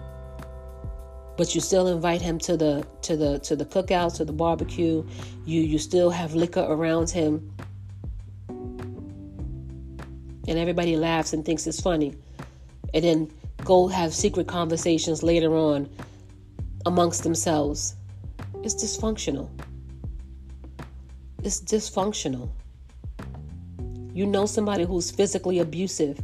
But 1.36 1.54
you 1.54 1.60
still 1.60 1.88
invite 1.88 2.20
him 2.20 2.38
to 2.40 2.56
the 2.56 2.86
to 3.02 3.16
the 3.16 3.38
to 3.40 3.56
the 3.56 3.64
cookout, 3.64 4.16
to 4.16 4.24
the 4.24 4.32
barbecue. 4.32 5.06
You 5.46 5.60
you 5.62 5.78
still 5.78 6.10
have 6.10 6.34
liquor 6.34 6.60
around 6.60 7.10
him. 7.10 7.52
And 10.48 10.58
everybody 10.58 10.96
laughs 10.96 11.32
and 11.32 11.44
thinks 11.44 11.66
it's 11.66 11.80
funny. 11.80 12.14
And 12.92 13.04
then 13.04 13.30
go 13.64 13.88
have 13.88 14.14
secret 14.14 14.46
conversations 14.46 15.22
later 15.22 15.54
on 15.56 15.88
amongst 16.86 17.22
themselves. 17.22 17.94
It's 18.62 18.74
dysfunctional. 18.74 19.48
It's 21.42 21.60
dysfunctional 21.60 22.50
you 24.14 24.26
know 24.26 24.46
somebody 24.46 24.84
who's 24.84 25.10
physically 25.10 25.58
abusive. 25.58 26.20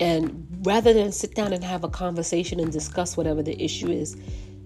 And 0.00 0.46
rather 0.62 0.92
than 0.92 1.12
sit 1.12 1.34
down 1.34 1.52
and 1.52 1.62
have 1.62 1.84
a 1.84 1.88
conversation 1.88 2.60
and 2.60 2.72
discuss 2.72 3.16
whatever 3.16 3.42
the 3.42 3.62
issue 3.62 3.88
is, 3.88 4.16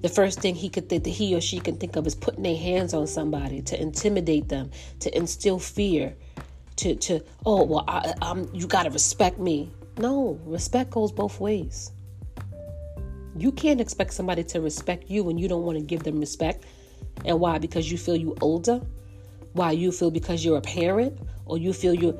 the 0.00 0.08
first 0.08 0.40
thing 0.40 0.54
he 0.54 0.68
could 0.68 0.88
think 0.88 1.04
that 1.04 1.10
he 1.10 1.34
or 1.34 1.40
she 1.40 1.60
can 1.60 1.76
think 1.76 1.96
of 1.96 2.06
is 2.06 2.14
putting 2.14 2.42
their 2.42 2.56
hands 2.56 2.94
on 2.94 3.06
somebody 3.06 3.60
to 3.62 3.80
intimidate 3.80 4.48
them, 4.48 4.70
to 5.00 5.16
instill 5.16 5.58
fear, 5.58 6.16
to 6.78 6.94
to 6.94 7.20
oh 7.44 7.64
well 7.64 7.84
I, 7.86 8.14
I'm 8.22 8.48
you 8.54 8.66
got 8.66 8.84
to 8.84 8.90
respect 8.90 9.38
me. 9.38 9.70
No, 9.98 10.40
respect 10.44 10.90
goes 10.90 11.12
both 11.12 11.40
ways. 11.40 11.92
You 13.36 13.52
can't 13.52 13.80
expect 13.80 14.12
somebody 14.12 14.42
to 14.44 14.60
respect 14.60 15.10
you 15.10 15.22
when 15.22 15.38
you 15.38 15.48
don't 15.48 15.64
want 15.64 15.78
to 15.78 15.84
give 15.84 16.02
them 16.02 16.18
respect. 16.18 16.64
And 17.24 17.38
why? 17.40 17.58
Because 17.58 17.90
you 17.90 17.98
feel 17.98 18.16
you 18.16 18.36
older? 18.40 18.80
Why 19.52 19.72
you 19.72 19.92
feel 19.92 20.10
because 20.10 20.44
you're 20.44 20.58
a 20.58 20.62
parent 20.62 21.18
or 21.46 21.58
you 21.58 21.72
feel 21.72 21.94
you're 21.94 22.18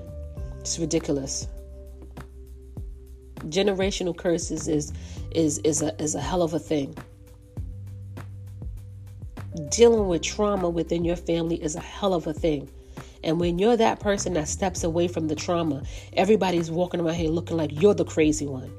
it's 0.60 0.78
ridiculous. 0.78 1.48
Generational 3.46 4.16
curses 4.16 4.68
is 4.68 4.92
is 5.30 5.58
is 5.58 5.82
a 5.82 5.94
is 6.02 6.14
a 6.14 6.20
hell 6.20 6.42
of 6.42 6.54
a 6.54 6.58
thing 6.58 6.96
dealing 9.70 10.08
with 10.08 10.22
trauma 10.22 10.68
within 10.68 11.04
your 11.04 11.16
family 11.16 11.62
is 11.62 11.74
a 11.74 11.80
hell 11.80 12.14
of 12.14 12.26
a 12.26 12.32
thing. 12.32 12.68
And 13.25 13.40
when 13.40 13.58
you're 13.58 13.76
that 13.76 14.00
person 14.00 14.34
that 14.34 14.48
steps 14.48 14.84
away 14.84 15.08
from 15.08 15.28
the 15.28 15.34
trauma, 15.34 15.82
everybody's 16.12 16.70
walking 16.70 17.00
around 17.00 17.14
here 17.14 17.30
looking 17.30 17.56
like 17.56 17.80
you're 17.80 17.94
the 17.94 18.04
crazy 18.04 18.46
one. 18.46 18.72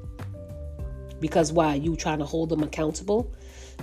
Because 1.20 1.52
why? 1.52 1.74
You 1.74 1.96
trying 1.96 2.18
to 2.20 2.24
hold 2.24 2.48
them 2.48 2.62
accountable? 2.62 3.32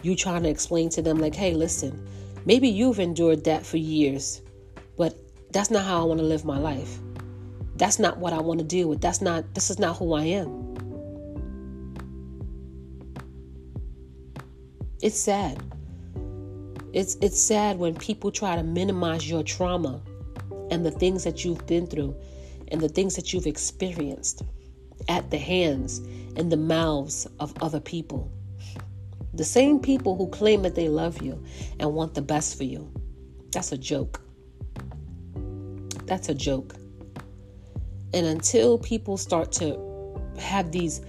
You 0.01 0.15
trying 0.15 0.43
to 0.43 0.49
explain 0.49 0.89
to 0.89 1.01
them, 1.01 1.19
like, 1.19 1.35
hey, 1.35 1.53
listen, 1.53 2.07
maybe 2.45 2.67
you've 2.67 2.99
endured 2.99 3.43
that 3.45 3.65
for 3.65 3.77
years, 3.77 4.41
but 4.97 5.15
that's 5.51 5.69
not 5.69 5.85
how 5.85 6.01
I 6.01 6.05
want 6.05 6.19
to 6.19 6.25
live 6.25 6.45
my 6.45 6.57
life. 6.57 6.97
That's 7.75 7.99
not 7.99 8.17
what 8.17 8.33
I 8.33 8.39
want 8.39 8.59
to 8.59 8.65
deal 8.65 8.89
with. 8.89 9.01
That's 9.01 9.21
not, 9.21 9.53
this 9.53 9.69
is 9.69 9.77
not 9.77 9.97
who 9.97 10.13
I 10.13 10.23
am. 10.23 10.67
It's 15.01 15.19
sad. 15.19 15.61
It's 16.91 17.17
it's 17.21 17.39
sad 17.39 17.77
when 17.77 17.93
people 17.93 18.31
try 18.31 18.55
to 18.55 18.63
minimize 18.63 19.29
your 19.29 19.43
trauma 19.43 20.01
and 20.71 20.85
the 20.85 20.91
things 20.91 21.23
that 21.23 21.43
you've 21.43 21.65
been 21.67 21.87
through 21.87 22.15
and 22.69 22.81
the 22.81 22.89
things 22.89 23.15
that 23.15 23.33
you've 23.33 23.47
experienced 23.47 24.43
at 25.09 25.29
the 25.31 25.37
hands 25.37 25.99
and 26.35 26.51
the 26.51 26.57
mouths 26.57 27.27
of 27.39 27.53
other 27.61 27.79
people. 27.79 28.31
The 29.33 29.45
same 29.45 29.79
people 29.79 30.15
who 30.15 30.27
claim 30.29 30.63
that 30.63 30.75
they 30.75 30.89
love 30.89 31.21
you 31.21 31.43
and 31.79 31.93
want 31.93 32.13
the 32.13 32.21
best 32.21 32.57
for 32.57 32.63
you. 32.63 32.91
That's 33.51 33.71
a 33.71 33.77
joke. 33.77 34.21
That's 36.05 36.29
a 36.29 36.33
joke. 36.33 36.75
And 38.13 38.25
until 38.25 38.77
people 38.77 39.17
start 39.17 39.51
to 39.53 39.77
have 40.39 40.71
these 40.71 41.01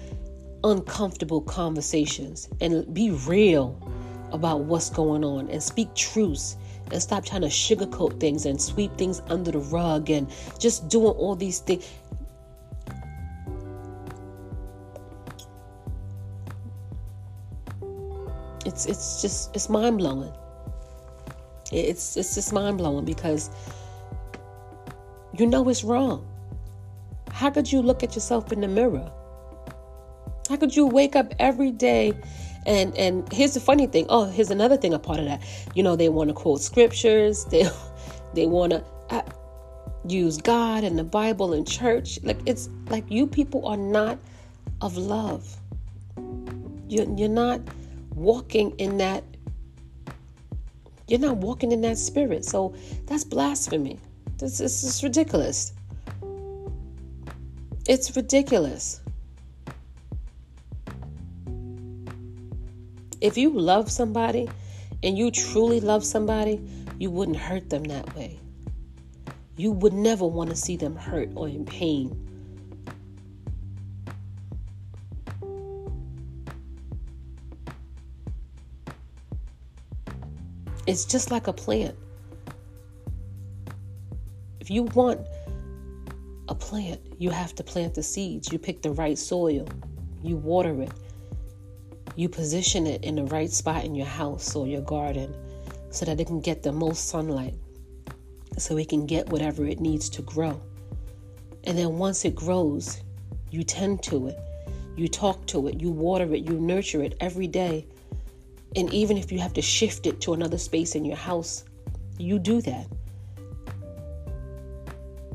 uncomfortable 0.65 1.41
conversations 1.41 2.49
and 2.61 2.93
be 2.93 3.11
real 3.11 3.81
about 4.33 4.61
what's 4.61 4.91
going 4.91 5.25
on 5.25 5.49
and 5.49 5.63
speak 5.63 5.95
truths 5.95 6.57
and 6.91 7.03
stop 7.03 7.25
trying 7.25 7.43
to 7.43 7.49
sugarcoat 7.49 8.19
things 8.21 8.47
and 8.47 8.61
sweep 8.61 8.97
things 8.97 9.21
under 9.29 9.51
the 9.51 9.59
rug 9.59 10.11
and 10.11 10.31
just 10.59 10.89
doing 10.89 11.13
all 11.13 11.37
these 11.37 11.61
things. 11.61 11.87
It's 18.65 18.87
it's 18.87 19.23
just 19.23 19.55
it's 19.55 19.69
mind 19.69 19.99
blowing. 19.99 20.33
It's 21.73 22.17
it's 22.17 22.35
just 22.35 22.53
mind 22.53 22.79
blowing 22.79 23.05
because 23.05 23.51
you 25.39 25.47
know 25.47 25.69
it's 25.69 25.85
wrong. 25.85 26.27
How 27.31 27.51
could 27.51 27.71
you 27.71 27.83
look 27.83 28.03
at 28.03 28.15
yourself 28.15 28.53
in 28.53 28.61
the 28.61 28.69
mirror? 28.69 29.11
How 30.49 30.57
could 30.57 30.75
you 30.75 30.87
wake 30.87 31.15
up 31.15 31.35
every 31.39 31.71
day 31.71 32.15
and 32.69 32.95
and 32.97 33.33
here's 33.33 33.55
the 33.55 33.61
funny 33.61 33.87
thing. 33.87 34.07
Oh, 34.11 34.27
here's 34.27 34.51
another 34.51 34.77
thing. 34.77 34.93
A 34.93 34.99
part 34.99 35.19
of 35.19 35.25
that, 35.25 35.43
you 35.75 35.83
know, 35.83 35.97
they 35.97 36.11
want 36.11 36.29
to 36.29 36.35
quote 36.35 36.61
scriptures. 36.61 37.47
They 37.51 37.67
they 38.35 38.47
want 38.47 38.73
to 38.73 38.85
uh, 39.09 39.23
use 40.07 40.37
God 40.37 40.85
and 40.85 40.99
the 40.99 41.05
Bible 41.05 41.55
and 41.55 41.67
church. 41.67 42.21
Like 42.23 42.39
it's 42.45 42.69
like 42.91 43.05
you 43.09 43.27
people 43.27 43.67
are 43.67 43.77
not 43.77 44.19
of 44.83 44.99
love. 44.99 45.57
You're 46.89 47.09
you're 47.17 47.31
not 47.31 47.63
walking 48.15 48.73
in 48.79 48.99
that. 48.99 49.25
You're 51.07 51.21
not 51.21 51.39
walking 51.39 51.73
in 51.73 51.81
that 51.81 51.97
spirit. 51.97 52.45
So 52.45 52.75
that's 53.07 53.25
blasphemy. 53.25 53.99
This, 54.37 54.59
this 54.59 54.85
is 54.85 55.03
ridiculous. 55.03 55.73
It's 57.89 58.15
ridiculous. 58.15 59.01
If 63.29 63.37
you 63.37 63.51
love 63.51 63.93
somebody 63.93 64.49
and 65.03 65.19
you 65.19 65.31
truly 65.31 65.81
love 65.81 66.03
somebody, 66.03 66.67
you 66.99 67.11
wouldn't 67.11 67.37
hurt 67.37 67.69
them 67.69 67.85
that 67.85 68.17
way. 68.17 68.41
You 69.55 69.73
would 69.73 69.93
never 69.93 70.25
want 70.25 70.49
to 70.49 70.57
see 70.57 70.79
them 70.79 70.97
hurt 70.97 71.29
or 71.35 71.47
in 71.47 71.67
pain. 71.67 72.17
It's 80.87 81.05
just 81.05 81.31
like 81.31 81.49
a 81.49 81.53
plant. 81.53 81.97
If 84.59 84.71
you 84.71 84.85
want 84.85 85.21
a 86.49 86.55
plant, 86.55 87.03
you 87.19 87.29
have 87.29 87.55
to 87.57 87.63
plant 87.63 87.95
the 87.95 88.03
seeds. 88.03 88.51
You 88.51 88.59
pick 88.59 88.81
the 88.81 88.93
right 88.93 89.19
soil, 89.19 89.69
you 90.23 90.37
water 90.39 90.81
it, 90.81 90.93
you 92.19 92.29
position 92.29 92.85
it 92.85 93.05
in 93.05 93.15
the 93.15 93.23
right 93.27 93.49
spot 93.49 93.85
in 93.85 93.95
your 93.95 94.05
house 94.05 94.57
or 94.57 94.67
your 94.67 94.81
garden 94.81 95.33
so 95.91 96.05
that 96.05 96.19
it 96.19 96.27
can 96.27 96.41
get 96.41 96.65
the 96.65 96.73
most 96.73 97.07
sunlight, 97.09 97.55
so 98.57 98.77
it 98.77 98.89
can 98.89 99.07
get 99.07 99.29
whatever 99.29 99.65
it 99.65 99.79
needs 99.79 100.09
to 100.09 100.21
grow. 100.23 100.61
And 101.63 101.79
then 101.79 101.97
once 101.97 102.25
it 102.25 102.35
grows, 102.35 103.01
you 103.53 103.63
tend 103.63 104.03
to 104.03 104.27
it, 104.27 104.37
you 104.97 105.07
talk 105.07 105.47
to 105.47 105.69
it, 105.69 105.81
you 105.81 105.93
water 105.93 106.35
it, 106.35 106.41
you 106.41 106.59
nurture 106.59 107.05
it 107.05 107.17
every 107.21 107.47
day. 107.47 107.87
And 108.75 108.93
even 108.93 109.17
if 109.17 109.31
you 109.31 109.39
have 109.39 109.53
to 109.53 109.63
shift 109.63 110.05
it 110.05 110.21
to 110.23 110.35
another 110.35 110.59
space 110.59 110.97
in 110.97 111.05
your 111.05 111.17
house, 111.17 111.65
you 112.19 112.41
do 112.41 112.61
that. 112.63 112.89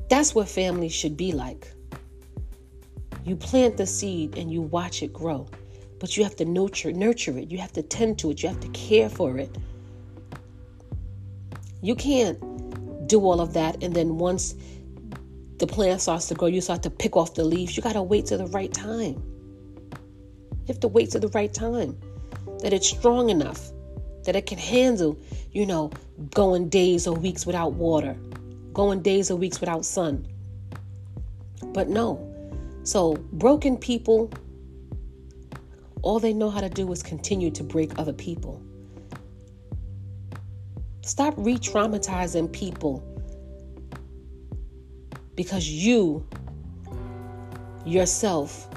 That's 0.09 0.35
what 0.35 0.49
family 0.49 0.89
should 0.89 1.15
be 1.15 1.31
like. 1.31 1.65
You 3.23 3.37
plant 3.37 3.77
the 3.77 3.87
seed 3.87 4.37
and 4.37 4.51
you 4.51 4.61
watch 4.61 5.01
it 5.01 5.13
grow 5.13 5.47
but 6.03 6.17
you 6.17 6.23
have 6.25 6.35
to 6.35 6.43
nurture 6.43 6.91
nurture 6.91 7.37
it. 7.37 7.49
You 7.49 7.59
have 7.59 7.71
to 7.71 7.81
tend 7.81 8.19
to 8.19 8.31
it. 8.31 8.43
You 8.43 8.49
have 8.49 8.59
to 8.59 8.67
care 8.71 9.07
for 9.07 9.37
it. 9.37 9.57
You 11.81 11.95
can't 11.95 12.37
do 13.07 13.21
all 13.21 13.39
of 13.39 13.53
that 13.53 13.81
and 13.81 13.95
then 13.95 14.17
once 14.17 14.53
the 15.59 15.65
plant 15.65 16.01
starts 16.01 16.27
to 16.27 16.33
grow, 16.33 16.49
you 16.49 16.59
start 16.59 16.83
to 16.83 16.89
pick 16.89 17.15
off 17.15 17.35
the 17.35 17.45
leaves. 17.45 17.77
You 17.77 17.83
got 17.83 17.93
to 17.93 18.03
wait 18.03 18.25
to 18.25 18.37
the 18.37 18.47
right 18.47 18.73
time. 18.73 19.23
You 20.51 20.67
have 20.67 20.81
to 20.81 20.89
wait 20.89 21.09
to 21.11 21.19
the 21.19 21.29
right 21.29 21.53
time 21.53 21.97
that 22.59 22.73
it's 22.73 22.89
strong 22.89 23.29
enough 23.29 23.71
that 24.25 24.35
it 24.35 24.45
can 24.45 24.57
handle, 24.57 25.17
you 25.53 25.65
know, 25.65 25.89
going 26.31 26.67
days 26.67 27.07
or 27.07 27.15
weeks 27.15 27.45
without 27.45 27.75
water, 27.75 28.17
going 28.73 29.01
days 29.01 29.31
or 29.31 29.37
weeks 29.37 29.61
without 29.61 29.85
sun. 29.85 30.27
But 31.67 31.87
no. 31.87 32.29
So, 32.83 33.13
broken 33.31 33.77
people 33.77 34.29
all 36.03 36.19
they 36.19 36.33
know 36.33 36.49
how 36.49 36.61
to 36.61 36.69
do 36.69 36.91
is 36.91 37.01
continue 37.01 37.49
to 37.49 37.63
break 37.63 37.97
other 37.97 38.13
people. 38.13 38.61
Stop 41.01 41.33
re 41.37 41.55
traumatizing 41.55 42.51
people 42.51 43.03
because 45.35 45.67
you 45.67 46.25
yourself 47.85 48.69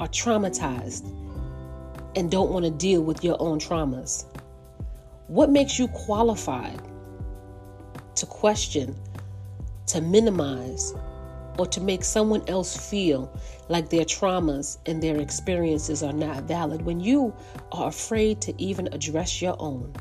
are 0.00 0.08
traumatized 0.08 1.06
and 2.16 2.30
don't 2.30 2.50
want 2.50 2.64
to 2.64 2.70
deal 2.70 3.02
with 3.02 3.22
your 3.22 3.36
own 3.40 3.58
traumas. 3.58 4.24
What 5.26 5.50
makes 5.50 5.78
you 5.78 5.88
qualified 5.88 6.80
to 8.14 8.26
question, 8.26 8.96
to 9.86 10.00
minimize, 10.00 10.94
or 11.58 11.66
to 11.66 11.80
make 11.80 12.04
someone 12.04 12.42
else 12.48 12.76
feel 12.76 13.32
like 13.68 13.88
their 13.88 14.04
traumas 14.04 14.78
and 14.86 15.02
their 15.02 15.18
experiences 15.18 16.02
are 16.02 16.12
not 16.12 16.44
valid 16.44 16.82
when 16.82 17.00
you 17.00 17.34
are 17.72 17.88
afraid 17.88 18.40
to 18.42 18.62
even 18.62 18.88
address 18.92 19.40
your 19.40 19.56
own. 19.58 19.92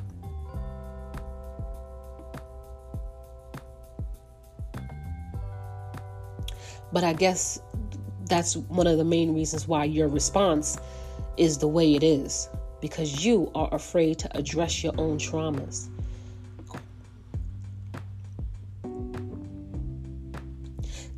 But 6.92 7.04
I 7.04 7.14
guess 7.14 7.60
that's 8.30 8.56
one 8.56 8.88
of 8.88 8.98
the 8.98 9.04
main 9.04 9.34
reasons 9.34 9.68
why 9.68 9.86
your 9.86 10.08
response 10.08 10.78
is 11.38 11.58
the 11.58 11.68
way 11.68 11.96
it 11.96 12.04
is 12.04 12.50
because 12.80 13.26
you 13.26 13.52
are 13.56 13.74
afraid 13.74 14.20
to 14.20 14.38
address 14.38 14.84
your 14.84 14.94
own 14.98 15.18
traumas. 15.18 15.90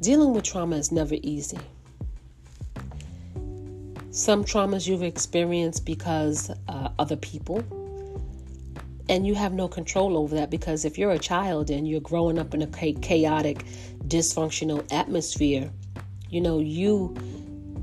Dealing 0.08 0.32
with 0.32 0.46
trauma 0.46 0.78
is 0.78 0.90
never 0.90 1.16
easy. 1.22 1.60
Some 4.10 4.46
traumas 4.46 4.88
you've 4.88 5.04
experienced 5.04 5.86
because 5.86 6.50
uh, 6.70 6.88
other 6.98 7.18
people, 7.18 7.62
and 9.10 9.28
you 9.28 9.36
have 9.36 9.52
no 9.52 9.68
control 9.68 10.16
over 10.16 10.34
that 10.36 10.50
because 10.50 10.86
if 10.86 10.98
you're 10.98 11.12
a 11.12 11.20
child 11.20 11.70
and 11.70 11.86
you're 11.86 12.00
growing 12.00 12.40
up 12.40 12.54
in 12.54 12.62
a 12.62 12.68
chaotic, 12.68 13.66
dysfunctional 14.08 14.88
atmosphere, 14.94 15.70
you 16.30 16.40
know, 16.40 16.60
you 16.60 17.10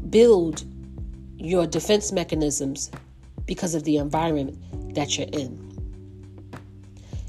build 0.08 0.64
your 1.36 1.66
defense 1.66 2.10
mechanisms 2.10 2.90
because 3.44 3.74
of 3.74 3.84
the 3.84 3.98
environment 3.98 4.56
that 4.94 5.18
you're 5.18 5.28
in. 5.30 5.60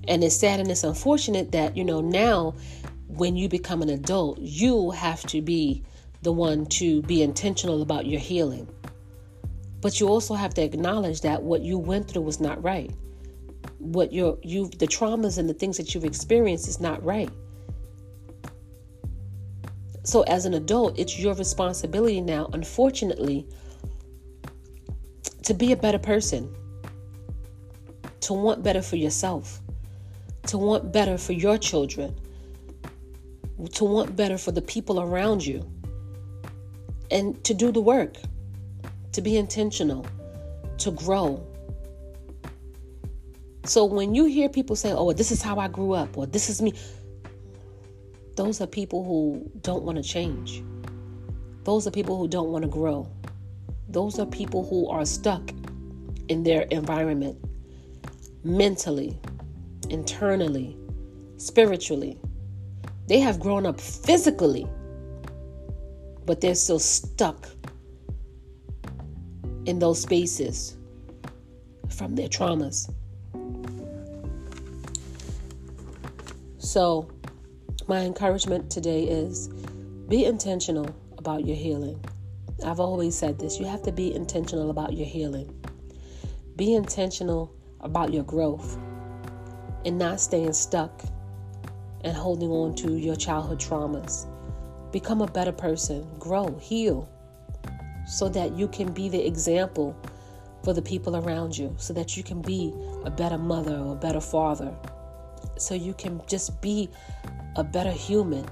And 0.08 0.24
it's 0.24 0.38
sad 0.38 0.62
and 0.62 0.72
it's 0.72 0.86
unfortunate 0.86 1.52
that, 1.52 1.76
you 1.76 1.84
know, 1.84 2.00
now 2.00 2.54
when 3.16 3.36
you 3.36 3.50
become 3.50 3.82
an 3.82 3.90
adult, 3.90 4.40
you 4.40 4.92
have 4.92 5.22
to 5.28 5.42
be 5.42 5.84
the 6.22 6.32
one 6.32 6.66
to 6.66 7.02
be 7.04 7.22
intentional 7.22 7.82
about 7.82 8.06
your 8.06 8.20
healing. 8.20 8.68
But 9.82 10.00
you 10.00 10.08
also 10.08 10.34
have 10.34 10.54
to 10.56 10.64
acknowledge 10.64 11.22
that 11.22 11.44
what 11.44 11.62
you 11.62 11.78
went 11.78 12.10
through 12.10 12.24
was 12.24 12.40
not 12.40 12.64
right. 12.64 12.92
What 13.78 14.12
your 14.12 14.38
you 14.42 14.70
the 14.80 14.88
traumas 14.88 15.38
and 15.38 15.48
the 15.48 15.54
things 15.54 15.78
that 15.78 15.94
you've 15.94 16.06
experienced 16.06 16.68
is 16.68 16.80
not 16.80 17.04
right. 17.04 17.30
So 20.04 20.22
as 20.24 20.46
an 20.46 20.54
adult, 20.54 20.98
it's 21.00 21.20
your 21.20 21.34
responsibility 21.36 22.22
now, 22.22 22.50
unfortunately, 22.54 23.48
to 25.44 25.54
be 25.54 25.72
a 25.72 25.76
better 25.76 26.00
person, 26.00 26.54
to 28.22 28.34
want 28.34 28.64
better 28.64 28.82
for 28.82 28.96
yourself, 28.96 29.62
to 30.48 30.58
want 30.58 30.92
better 30.92 31.18
for 31.18 31.34
your 31.34 31.58
children, 31.58 32.16
to 33.74 33.84
want 33.86 34.16
better 34.16 34.38
for 34.38 34.52
the 34.52 34.62
people 34.62 35.00
around 35.00 35.46
you, 35.46 35.70
and 37.12 37.42
to 37.44 37.54
do 37.54 37.72
the 37.72 37.82
work, 37.82 38.18
to 39.14 39.22
be 39.22 39.38
intentional, 39.38 40.06
to 40.78 40.92
grow. 40.92 41.46
So 43.64 43.86
when 43.86 44.14
you 44.14 44.26
hear 44.26 44.50
people 44.50 44.76
say, 44.76 44.92
oh, 44.92 45.12
this 45.14 45.32
is 45.32 45.42
how 45.42 45.58
I 45.58 45.68
grew 45.68 45.94
up, 45.94 46.18
or 46.18 46.26
this 46.28 46.50
is 46.50 46.62
me, 46.62 46.74
those 48.36 48.60
are 48.62 48.68
people 48.68 49.04
who 49.04 49.50
don't 49.62 49.84
want 49.84 49.98
to 49.98 50.04
change. 50.04 50.64
Those 51.64 51.88
are 51.88 51.92
people 51.92 52.18
who 52.18 52.28
don't 52.28 52.50
want 52.50 52.64
to 52.64 52.70
grow. 52.70 53.10
Those 53.90 54.20
are 54.20 54.26
people 54.26 54.68
who 54.68 54.90
are 54.90 55.06
stuck 55.06 55.52
in 56.28 56.44
their 56.44 56.64
environment 56.64 57.38
mentally, 58.44 59.18
internally, 59.90 60.78
spiritually. 61.38 62.20
They 63.08 63.20
have 63.20 63.40
grown 63.40 63.66
up 63.66 63.80
physically, 63.80 64.68
but 66.26 66.42
they're 66.42 66.56
still 66.56 66.80
stuck 66.80 67.48
in 69.66 69.80
those 69.80 70.02
spaces 70.02 70.78
from 71.90 72.16
their 72.16 72.28
traumas. 72.28 72.92
So, 76.58 77.10
my 77.88 78.00
encouragement 78.00 78.72
today 78.72 79.04
is 79.04 79.50
be 80.10 80.26
intentional 80.26 80.88
about 81.18 81.46
your 81.46 81.56
healing. 81.56 82.04
I've 82.66 82.80
always 82.80 83.16
said 83.16 83.38
this 83.38 83.60
you 83.60 83.66
have 83.66 83.84
to 83.84 83.92
be 83.92 84.14
intentional 84.14 84.72
about 84.72 84.94
your 84.94 85.06
healing. 85.06 85.54
Be 86.56 86.74
intentional 86.74 87.54
about 87.82 88.14
your 88.14 88.24
growth 88.24 88.78
and 89.86 90.00
not 90.00 90.20
staying 90.20 90.54
stuck 90.54 91.04
and 92.06 92.16
holding 92.16 92.50
on 92.50 92.76
to 92.76 92.98
your 92.98 93.16
childhood 93.16 93.60
traumas. 93.60 94.28
Become 94.92 95.22
a 95.22 95.28
better 95.28 95.52
person, 95.52 96.08
grow, 96.20 96.58
heal, 96.62 97.10
so 98.08 98.30
that 98.30 98.56
you 98.56 98.68
can 98.68 98.94
be 98.94 99.10
the 99.10 99.26
example 99.26 99.98
for 100.64 100.74
the 100.74 100.82
people 100.82 101.18
around 101.18 101.58
you, 101.58 101.76
so 101.78 101.92
that 101.94 102.16
you 102.16 102.24
can 102.24 102.42
be 102.42 102.74
a 103.04 103.10
better 103.10 103.38
mother 103.38 103.76
or 103.76 103.94
a 103.94 104.00
better 104.00 104.22
father, 104.22 104.74
so 105.58 105.74
you 105.74 105.94
can 105.94 106.22
just 106.28 106.62
be 106.62 106.90
a 107.56 107.64
better 107.64 107.92
human, 107.92 108.46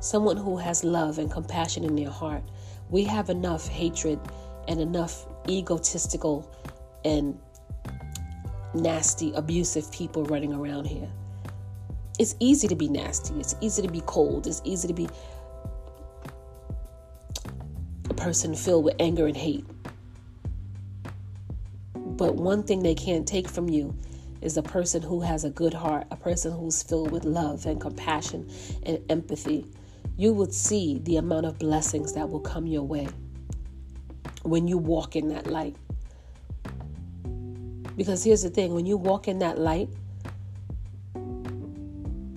someone 0.00 0.36
who 0.36 0.56
has 0.56 0.84
love 0.84 1.18
and 1.18 1.30
compassion 1.30 1.84
in 1.84 1.94
their 1.96 2.10
heart, 2.10 2.42
we 2.90 3.04
have 3.04 3.30
enough 3.30 3.68
hatred 3.68 4.18
and 4.68 4.80
enough 4.80 5.26
egotistical 5.48 6.50
and 7.04 7.38
nasty, 8.74 9.32
abusive 9.34 9.90
people 9.92 10.24
running 10.24 10.52
around 10.52 10.86
here. 10.86 11.08
It's 12.18 12.34
easy 12.40 12.68
to 12.68 12.74
be 12.74 12.88
nasty. 12.88 13.34
It's 13.40 13.54
easy 13.60 13.82
to 13.82 13.88
be 13.88 14.02
cold. 14.06 14.46
It's 14.46 14.62
easy 14.64 14.88
to 14.88 14.94
be 14.94 15.08
a 18.08 18.14
person 18.14 18.54
filled 18.54 18.84
with 18.84 18.96
anger 18.98 19.26
and 19.26 19.36
hate. 19.36 19.64
But 21.94 22.36
one 22.36 22.62
thing 22.62 22.82
they 22.82 22.94
can't 22.94 23.26
take 23.26 23.48
from 23.48 23.68
you 23.68 23.94
is 24.40 24.56
a 24.56 24.62
person 24.62 25.02
who 25.02 25.20
has 25.20 25.44
a 25.44 25.50
good 25.50 25.74
heart, 25.74 26.06
a 26.10 26.16
person 26.16 26.52
who's 26.52 26.82
filled 26.82 27.10
with 27.10 27.24
love 27.24 27.66
and 27.66 27.80
compassion 27.80 28.50
and 28.84 29.00
empathy 29.10 29.66
you 30.16 30.32
would 30.32 30.52
see 30.52 30.98
the 31.04 31.16
amount 31.18 31.46
of 31.46 31.58
blessings 31.58 32.14
that 32.14 32.28
will 32.28 32.40
come 32.40 32.66
your 32.66 32.82
way 32.82 33.06
when 34.42 34.66
you 34.66 34.78
walk 34.78 35.14
in 35.14 35.28
that 35.28 35.46
light. 35.46 35.76
Because 37.96 38.24
here's 38.24 38.42
the 38.42 38.50
thing 38.50 38.74
when 38.74 38.86
you 38.86 38.96
walk 38.96 39.28
in 39.28 39.38
that 39.40 39.58
light, 39.58 39.88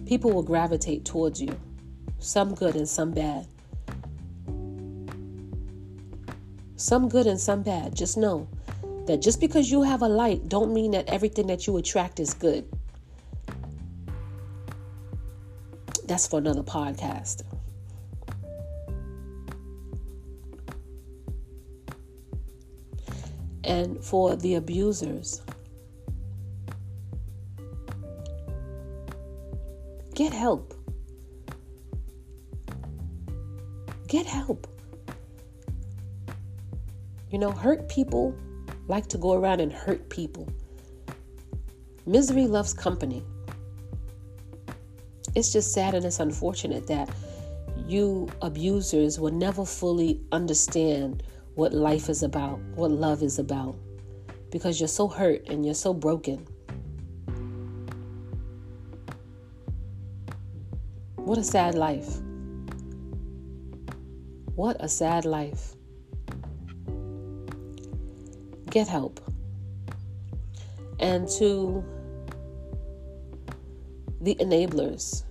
people 0.10 0.32
will 0.32 0.41
gravitate 0.41 1.06
towards 1.06 1.39
you, 1.39 1.56
some 2.17 2.56
good 2.56 2.76
and 2.76 2.89
some 2.89 3.12
bad. 3.12 3.45
Some 6.78 7.08
good 7.08 7.28
and 7.28 7.39
some 7.39 7.62
bad. 7.62 7.93
Just 7.93 8.17
know 8.17 8.48
that 9.06 9.22
just 9.22 9.39
because 9.39 9.69
you 9.69 9.84
have 9.84 10.02
a 10.02 10.08
light 10.08 10.50
don't 10.50 10.74
mean 10.74 10.89
that 10.91 11.08
everything 11.10 11.45
that 11.45 11.67
you 11.67 11.78
attract 11.78 12.19
is 12.19 12.34
good. 12.34 12.65
That's 16.06 16.26
for 16.26 16.39
another 16.39 16.63
podcast. 16.63 17.43
and 23.65 24.04
for 24.04 24.36
the 24.36 24.56
abusers. 24.56 25.43
Get 30.19 30.34
help. 30.34 30.73
Get 34.10 34.25
help. 34.25 34.67
You 37.32 37.39
know, 37.39 37.51
hurt 37.51 37.88
people 37.88 38.36
like 38.89 39.08
to 39.08 39.17
go 39.17 39.32
around 39.32 39.62
and 39.62 39.71
hurt 39.71 40.10
people. 40.10 40.45
Misery 42.05 42.47
loves 42.47 42.73
company. 42.73 43.23
It's 45.36 45.53
just 45.53 45.71
sad 45.71 45.93
and 45.93 46.05
it's 46.05 46.19
unfortunate 46.19 46.86
that 46.88 47.10
you 47.88 48.27
abusers 48.41 49.21
will 49.21 49.32
never 49.32 49.63
fully 49.63 50.19
understand 50.34 51.23
what 51.55 51.71
life 51.71 52.10
is 52.10 52.23
about, 52.23 52.60
what 52.75 52.91
love 52.91 53.23
is 53.23 53.39
about, 53.39 53.77
because 54.51 54.82
you're 54.82 54.89
so 54.89 55.08
hurt 55.08 55.47
and 55.47 55.63
you're 55.65 55.73
so 55.73 55.93
broken. 55.93 56.45
What 61.29 61.37
a 61.37 61.43
sad 61.43 61.75
life. 61.75 62.17
What 64.55 64.77
a 64.79 64.89
sad 64.89 65.25
life. 65.25 65.75
Get 68.71 68.87
help. 68.87 69.19
And 70.99 71.29
to 71.37 71.83
the 74.21 74.33
enablers, 74.37 75.21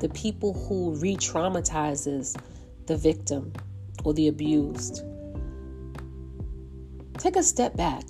the 0.00 0.08
people 0.08 0.54
who 0.54 0.92
re-traumatizes 0.94 2.40
the 2.86 2.96
victim 2.96 3.52
or 4.04 4.14
the 4.14 4.28
abused 4.28 5.04
Take 7.18 7.36
a 7.36 7.42
step 7.42 7.76
back. 7.76 8.04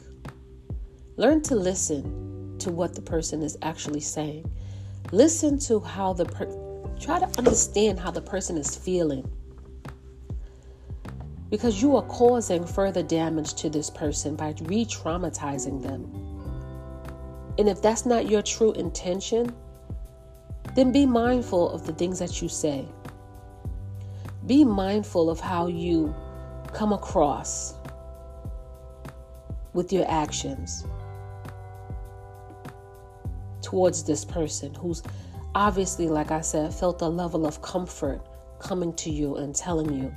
Learn 1.17 1.43
to 1.43 1.57
listen 1.57 2.57
to 2.61 2.71
what 2.71 2.95
the 2.95 3.03
person 3.03 3.43
is 3.43 3.59
actually 3.63 3.99
saying. 3.99 4.49
Listen 5.11 5.59
to 5.59 5.81
how 5.81 6.13
the 6.13 6.25
per- 6.25 6.66
try 7.01 7.19
to 7.19 7.39
understand 7.39 8.01
how 8.01 8.11
the 8.11 8.21
person 8.21 8.57
is 8.57 8.77
feeling. 8.77 9.31
Because 11.51 11.81
you 11.81 11.97
are 11.97 12.03
causing 12.03 12.67
further 12.67 13.03
damage 13.03 13.55
to 13.55 13.71
this 13.71 13.89
person 13.89 14.35
by 14.35 14.55
re 14.63 14.85
traumatizing 14.85 15.83
them. 15.83 16.05
And 17.59 17.69
if 17.69 17.81
that's 17.81 18.05
not 18.05 18.29
your 18.29 18.43
true 18.43 18.73
intention, 18.73 19.55
then 20.75 20.93
be 20.93 21.07
mindful 21.07 21.71
of 21.71 21.87
the 21.87 21.93
things 21.93 22.19
that 22.19 22.43
you 22.43 22.49
say. 22.49 22.87
Be 24.47 24.65
mindful 24.65 25.31
of 25.31 25.41
how 25.41 25.67
you 25.67 26.15
come 26.73 26.93
across 26.93 27.75
with 29.73 29.93
your 29.93 30.09
actions 30.11 30.85
towards 33.63 34.05
this 34.05 34.25
person 34.25 34.75
who's 34.75 35.03
obviously, 35.57 36.07
like 36.07 36.31
I 36.31 36.43
said, 36.43 36.75
felt 36.75 37.01
a 37.01 37.09
level 37.09 37.47
of 37.47 37.63
comfort 37.63 38.21
coming 38.59 38.93
to 38.97 39.09
you 39.09 39.37
and 39.37 39.55
telling 39.55 39.91
you 39.91 40.15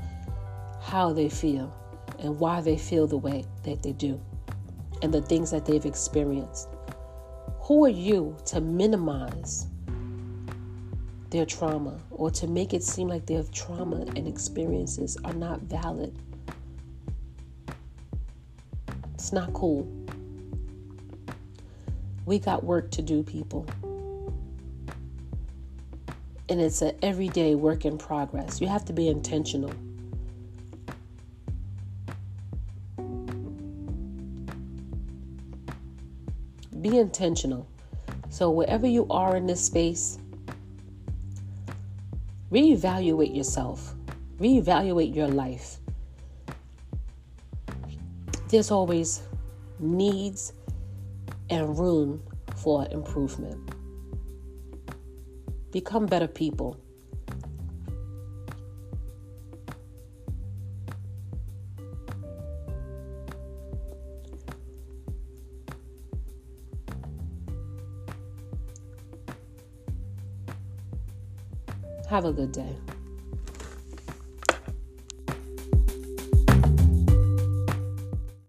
how 0.82 1.14
they 1.14 1.30
feel 1.30 1.74
and 2.20 2.38
why 2.38 2.60
they 2.60 2.78
feel 2.78 3.08
the 3.08 3.18
way 3.18 3.46
that 3.64 3.82
they 3.82 3.94
do 3.94 4.20
and 5.02 5.14
the 5.14 5.22
things 5.22 5.50
that 5.52 5.66
they've 5.66 5.86
experienced. 5.86 6.68
Who 7.62 7.86
are 7.86 7.90
you 7.90 8.36
to 8.48 8.60
minimize 8.60 9.68
their 11.30 11.46
trauma 11.46 11.98
or 12.12 12.30
to 12.32 12.46
make 12.46 12.74
it 12.74 12.84
seem 12.84 13.08
like 13.08 13.26
their 13.26 13.44
trauma 13.44 14.02
and 14.18 14.28
experiences 14.28 15.18
are 15.24 15.34
not 15.34 15.62
valid? 15.62 16.14
It's 19.14 19.32
not 19.32 19.54
cool. 19.54 19.90
We 22.26 22.40
got 22.40 22.66
work 22.66 22.92
to 22.92 23.02
do, 23.02 23.24
people. 23.24 23.66
And 26.50 26.60
it's 26.60 26.82
an 26.82 26.96
everyday 27.04 27.54
work 27.54 27.86
in 27.86 27.98
progress. 27.98 28.60
You 28.60 28.68
have 28.68 28.84
to 28.86 28.94
be 28.94 29.08
intentional. 29.08 29.72
Be 36.82 36.98
intentional. 36.98 37.68
So, 38.30 38.50
wherever 38.50 38.88
you 38.88 39.06
are 39.10 39.36
in 39.36 39.46
this 39.46 39.64
space, 39.64 40.18
reevaluate 42.52 43.36
yourself, 43.36 43.94
reevaluate 44.40 45.14
your 45.14 45.28
life. 45.28 45.78
There's 48.48 48.72
always 48.72 49.22
needs 49.80 50.54
and 51.50 51.78
room 51.78 52.24
for 52.56 52.88
improvement. 52.92 53.79
Become 55.72 56.08
better 56.08 56.28
people. 56.28 56.78
Have 72.10 72.26
a 72.26 72.34
good 72.34 72.52
day. 72.52 72.76